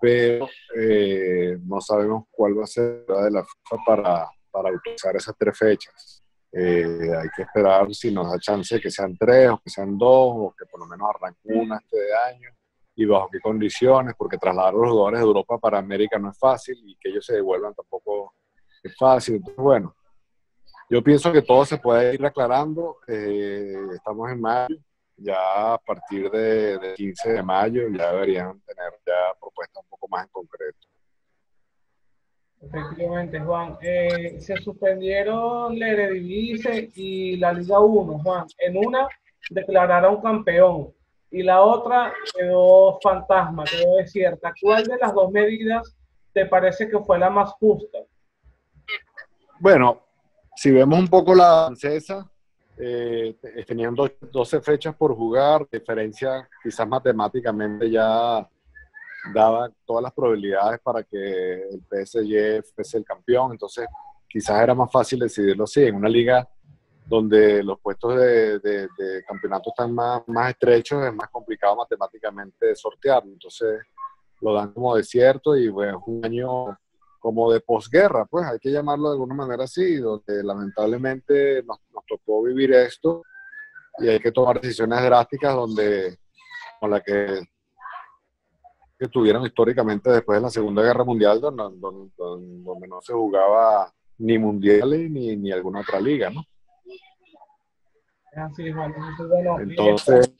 pero 0.00 0.48
eh, 0.76 1.56
no 1.62 1.80
sabemos 1.80 2.24
cuál 2.32 2.58
va 2.58 2.64
a 2.64 2.66
ser 2.66 3.04
la 3.06 3.24
de 3.24 3.30
la 3.30 3.44
FIFA 3.44 3.84
para, 3.86 4.30
para 4.52 4.70
utilizar 4.70 5.16
esas 5.16 5.34
tres 5.36 5.58
fechas. 5.58 6.22
Eh, 6.52 7.10
hay 7.18 7.28
que 7.34 7.42
esperar 7.42 7.92
si 7.94 8.12
nos 8.12 8.30
da 8.30 8.38
chance 8.38 8.78
que 8.78 8.90
sean 8.90 9.16
tres 9.16 9.48
o 9.48 9.58
que 9.58 9.70
sean 9.70 9.96
dos 9.96 10.32
o 10.36 10.54
que 10.56 10.66
por 10.66 10.80
lo 10.80 10.86
menos 10.86 11.08
arranque 11.08 11.40
una 11.44 11.78
este 11.78 12.14
año 12.30 12.50
y 12.94 13.06
bajo 13.06 13.30
qué 13.30 13.40
condiciones, 13.40 14.14
porque 14.18 14.36
trasladar 14.36 14.74
a 14.74 14.76
los 14.76 14.90
jugadores 14.90 15.20
de 15.20 15.26
Europa 15.26 15.58
para 15.58 15.78
América 15.78 16.18
no 16.18 16.30
es 16.30 16.38
fácil 16.38 16.76
y 16.84 16.94
que 16.96 17.08
ellos 17.08 17.24
se 17.24 17.36
devuelvan 17.36 17.74
tampoco 17.74 18.34
es 18.82 18.94
fácil. 18.96 19.36
Entonces, 19.36 19.56
bueno, 19.56 19.96
yo 20.90 21.02
pienso 21.02 21.32
que 21.32 21.40
todo 21.40 21.64
se 21.64 21.78
puede 21.78 22.14
ir 22.14 22.26
aclarando. 22.26 22.98
Eh, 23.08 23.74
estamos 23.94 24.30
en 24.30 24.40
mayo, 24.42 24.76
ya 25.16 25.72
a 25.72 25.78
partir 25.78 26.30
de, 26.30 26.78
de, 26.78 26.94
15 26.94 27.32
de 27.32 27.42
mayo 27.42 27.88
ya 27.88 28.12
deberían 28.12 28.60
tener 28.60 28.92
ya 29.06 29.34
propuestas 29.40 29.82
un 29.82 29.88
poco 29.88 30.08
más 30.08 30.26
en 30.26 30.30
concreto. 30.30 30.91
Efectivamente, 32.62 33.40
Juan. 33.40 33.76
Eh, 33.82 34.40
se 34.40 34.56
suspendieron 34.58 35.78
la 35.78 35.88
Eredivisie 35.88 36.90
y 36.94 37.36
la 37.36 37.52
Liga 37.52 37.80
1, 37.80 38.20
Juan. 38.20 38.46
En 38.58 38.76
una 38.76 39.08
declararon 39.50 40.20
campeón 40.20 40.92
y 41.30 41.42
la 41.42 41.62
otra 41.62 42.12
quedó 42.34 42.98
fantasma, 43.02 43.64
quedó 43.64 43.96
desierta. 43.96 44.52
¿Cuál 44.60 44.84
de 44.84 44.96
las 44.98 45.12
dos 45.12 45.30
medidas 45.32 45.96
te 46.32 46.46
parece 46.46 46.88
que 46.88 46.98
fue 47.00 47.18
la 47.18 47.30
más 47.30 47.50
justa? 47.52 47.98
Bueno, 49.58 50.00
si 50.54 50.70
vemos 50.70 50.98
un 50.98 51.08
poco 51.08 51.34
la 51.34 51.64
francesa, 51.66 52.30
eh, 52.76 53.36
tenían 53.66 53.94
12 53.94 54.60
fechas 54.60 54.94
por 54.94 55.14
jugar, 55.14 55.66
diferencia 55.70 56.48
quizás 56.62 56.86
matemáticamente 56.86 57.90
ya 57.90 58.48
daba 59.32 59.70
todas 59.84 60.02
las 60.02 60.12
probabilidades 60.12 60.80
para 60.80 61.02
que 61.04 61.68
el 61.68 61.82
PSG 61.88 62.64
fuese 62.74 62.98
el 62.98 63.04
campeón, 63.04 63.52
entonces 63.52 63.86
quizás 64.28 64.60
era 64.62 64.74
más 64.74 64.90
fácil 64.90 65.20
decidirlo 65.20 65.64
así, 65.64 65.84
en 65.84 65.96
una 65.96 66.08
liga 66.08 66.48
donde 67.06 67.62
los 67.62 67.78
puestos 67.80 68.16
de, 68.16 68.58
de, 68.58 69.24
campeonato 69.26 69.70
están 69.70 69.94
más, 69.94 70.22
más 70.28 70.50
estrechos, 70.50 71.04
es 71.04 71.14
más 71.14 71.28
complicado 71.30 71.76
matemáticamente 71.76 72.74
sortearlo, 72.74 73.32
entonces 73.32 73.80
lo 74.40 74.54
dan 74.54 74.72
como 74.72 74.96
desierto 74.96 75.56
y 75.56 75.68
bueno, 75.68 75.98
es 75.98 76.04
un 76.06 76.24
año 76.24 76.78
como 77.18 77.52
de 77.52 77.60
posguerra, 77.60 78.24
pues 78.24 78.46
hay 78.46 78.58
que 78.58 78.70
llamarlo 78.70 79.08
de 79.10 79.14
alguna 79.14 79.34
manera 79.34 79.64
así, 79.64 79.96
donde 79.96 80.42
lamentablemente 80.42 81.62
nos, 81.62 81.78
nos 81.92 82.04
tocó 82.06 82.42
vivir 82.42 82.72
esto 82.72 83.22
y 83.98 84.08
hay 84.08 84.18
que 84.18 84.32
tomar 84.32 84.60
decisiones 84.60 85.02
drásticas 85.02 85.54
donde 85.54 86.18
con 86.80 86.90
la 86.90 87.00
que 87.00 87.42
que 89.02 89.08
tuvieron 89.08 89.44
históricamente 89.44 90.10
después 90.10 90.38
de 90.38 90.42
la 90.42 90.48
Segunda 90.48 90.80
Guerra 90.80 91.02
Mundial, 91.02 91.40
donde, 91.40 91.64
donde, 92.16 92.86
no 92.86 93.00
se 93.00 93.12
jugaba 93.12 93.92
ni 94.18 94.38
mundiales 94.38 95.10
ni, 95.10 95.36
ni 95.36 95.50
alguna 95.50 95.80
otra 95.80 96.00
liga, 96.00 96.30
¿no? 96.30 96.44
Entonces, 99.60 100.32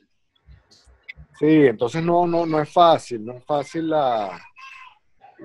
sí, 1.41 1.67
entonces 1.67 2.05
no, 2.05 2.25
no, 2.25 2.47
no 2.47 2.61
es 2.61 2.73
fácil, 2.73 3.25
no 3.25 3.33
es 3.33 3.45
fácil 3.45 3.91
la, 3.91 4.41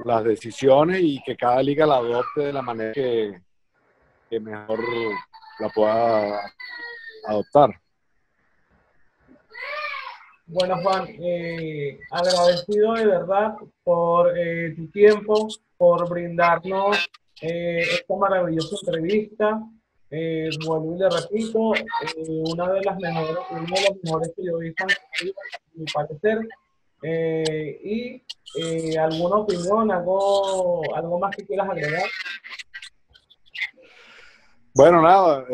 las 0.05 0.23
decisiones 0.23 0.99
y 1.01 1.19
que 1.25 1.35
cada 1.35 1.63
liga 1.63 1.87
la 1.87 1.95
adopte 1.95 2.41
de 2.41 2.53
la 2.53 2.61
manera 2.61 2.93
que, 2.93 3.41
que 4.29 4.39
mejor 4.39 4.79
la 5.57 5.69
pueda 5.69 6.39
adoptar. 7.25 7.81
Bueno, 10.49 10.77
Juan, 10.81 11.05
eh, 11.09 11.99
agradecido 12.09 12.93
de 12.93 13.05
verdad 13.05 13.55
por 13.83 14.31
eh, 14.37 14.73
tu 14.77 14.87
tiempo, 14.91 15.49
por 15.75 16.09
brindarnos 16.09 17.09
eh, 17.41 17.81
esta 17.81 18.15
maravillosa 18.15 18.77
entrevista. 18.81 19.61
vuelvo 20.65 20.95
y 20.95 20.99
le 20.99 21.09
repito, 21.09 21.73
una 22.53 22.71
de 22.71 22.81
las 22.81 22.97
mejores, 22.97 23.37
uno 23.51 23.61
de 23.61 23.89
los 23.89 24.03
mejores 24.03 24.31
periodistas, 24.37 24.93
a 24.93 25.57
mi 25.73 25.85
parecer. 25.93 26.47
y 27.83 28.95
alguna 28.95 29.35
opinión, 29.39 29.91
algo, 29.91 30.81
algo 30.95 31.19
más 31.19 31.35
que 31.35 31.45
quieras 31.45 31.69
agregar. 31.69 32.03
Bueno, 34.73 35.01
nada, 35.01 35.45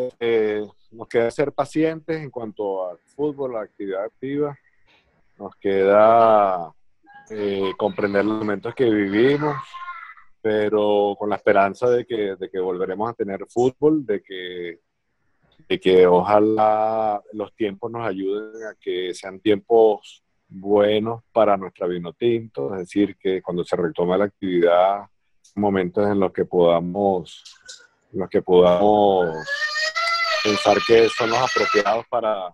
nos 0.91 1.08
queda 1.08 1.32
ser 1.32 1.51
pacientes 1.51 2.15
en 2.15 2.29
cuanto 2.29 2.88
al 2.88 2.99
fútbol, 2.99 3.53
la 3.53 3.62
actividad 3.62 4.03
activa 4.03 4.56
nos 5.43 5.56
queda 5.58 6.73
eh, 7.29 7.73
comprender 7.77 8.23
los 8.23 8.39
momentos 8.39 8.73
que 8.73 8.89
vivimos, 8.89 9.56
pero 10.41 11.15
con 11.19 11.29
la 11.29 11.36
esperanza 11.36 11.89
de 11.89 12.06
que, 12.06 12.36
de 12.38 12.49
que 12.49 12.60
volveremos 12.60 13.10
a 13.10 13.13
tener 13.13 13.45
fútbol, 13.49 14.06
de 14.06 14.21
que, 14.21 14.79
de 15.67 15.79
que 15.79 16.08
ojalá 16.08 17.21
los 17.34 17.53
tiempos 17.56 17.91
nos 17.91 18.08
ayuden 18.08 18.67
a 18.67 18.75
que 18.79 19.13
sean 19.13 19.39
tiempos 19.41 20.23
buenos 20.47 21.23
para 21.34 21.58
nuestra 21.58 21.88
vino 21.88 22.13
tinto, 22.13 22.73
es 22.73 22.79
decir, 22.82 23.17
que 23.17 23.41
cuando 23.41 23.65
se 23.65 23.75
retome 23.75 24.17
la 24.17 24.25
actividad, 24.25 25.01
momentos 25.56 26.08
en 26.08 26.19
los 26.19 26.32
que 26.32 26.45
podamos, 26.45 27.43
en 28.13 28.19
los 28.19 28.29
que 28.29 28.41
podamos 28.41 29.36
pensar 30.41 30.77
que 30.88 31.10
son 31.10 31.29
los 31.32 31.39
apropiados 31.39 32.06
para, 32.10 32.53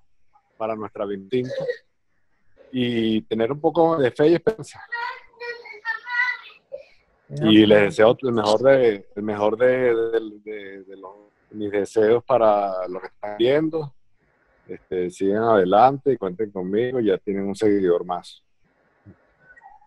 para 0.57 0.75
nuestra 0.75 1.05
vino 1.05 1.27
tinto 1.29 1.53
y 2.71 3.21
tener 3.21 3.51
un 3.51 3.59
poco 3.59 3.97
de 3.97 4.11
fe 4.11 4.29
y 4.29 4.33
esperanza. 4.35 4.81
Y 7.29 7.65
les 7.65 7.81
deseo 7.81 8.17
el 8.23 8.31
mejor 8.31 8.61
de, 8.61 9.05
el 9.15 9.23
mejor 9.23 9.57
de, 9.57 9.93
los, 10.97 11.13
mis 11.51 11.71
deseos 11.71 12.23
para 12.23 12.87
los 12.87 13.01
que 13.01 13.07
están 13.07 13.37
viendo. 13.37 13.93
Este, 14.67 15.09
sigan 15.09 15.43
adelante 15.43 16.13
y 16.13 16.17
cuenten 16.17 16.51
conmigo, 16.51 16.99
ya 16.99 17.17
tienen 17.17 17.47
un 17.47 17.55
seguidor 17.55 18.05
más. 18.05 18.43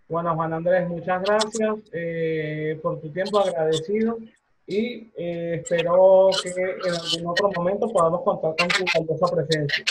Bueno, 0.09 0.35
Juan 0.35 0.53
Andrés, 0.53 0.89
muchas 0.89 1.23
gracias 1.23 1.77
eh, 1.93 2.79
por 2.83 3.01
tu 3.01 3.11
tiempo 3.11 3.39
agradecido 3.39 4.19
y 4.67 5.11
eh, 5.17 5.63
espero 5.63 6.31
que 6.43 6.51
en 6.51 6.95
algún 6.95 7.31
otro 7.31 7.51
momento 7.57 7.89
podamos 7.89 8.23
contar 8.23 8.55
con 8.57 8.69
tu 8.69 8.85
valiosa 8.99 9.35
presencia. 9.35 9.85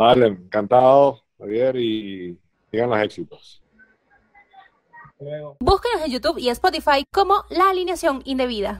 Vale, 0.00 0.28
encantado, 0.28 1.20
Javier, 1.38 1.76
y 1.76 2.34
sigan 2.70 2.88
los 2.88 2.98
éxitos. 3.00 3.62
Búsquenos 5.60 6.06
en 6.06 6.12
YouTube 6.12 6.38
y 6.38 6.48
Spotify 6.48 7.04
como 7.12 7.44
La 7.50 7.68
Alineación 7.68 8.22
Indebida. 8.24 8.78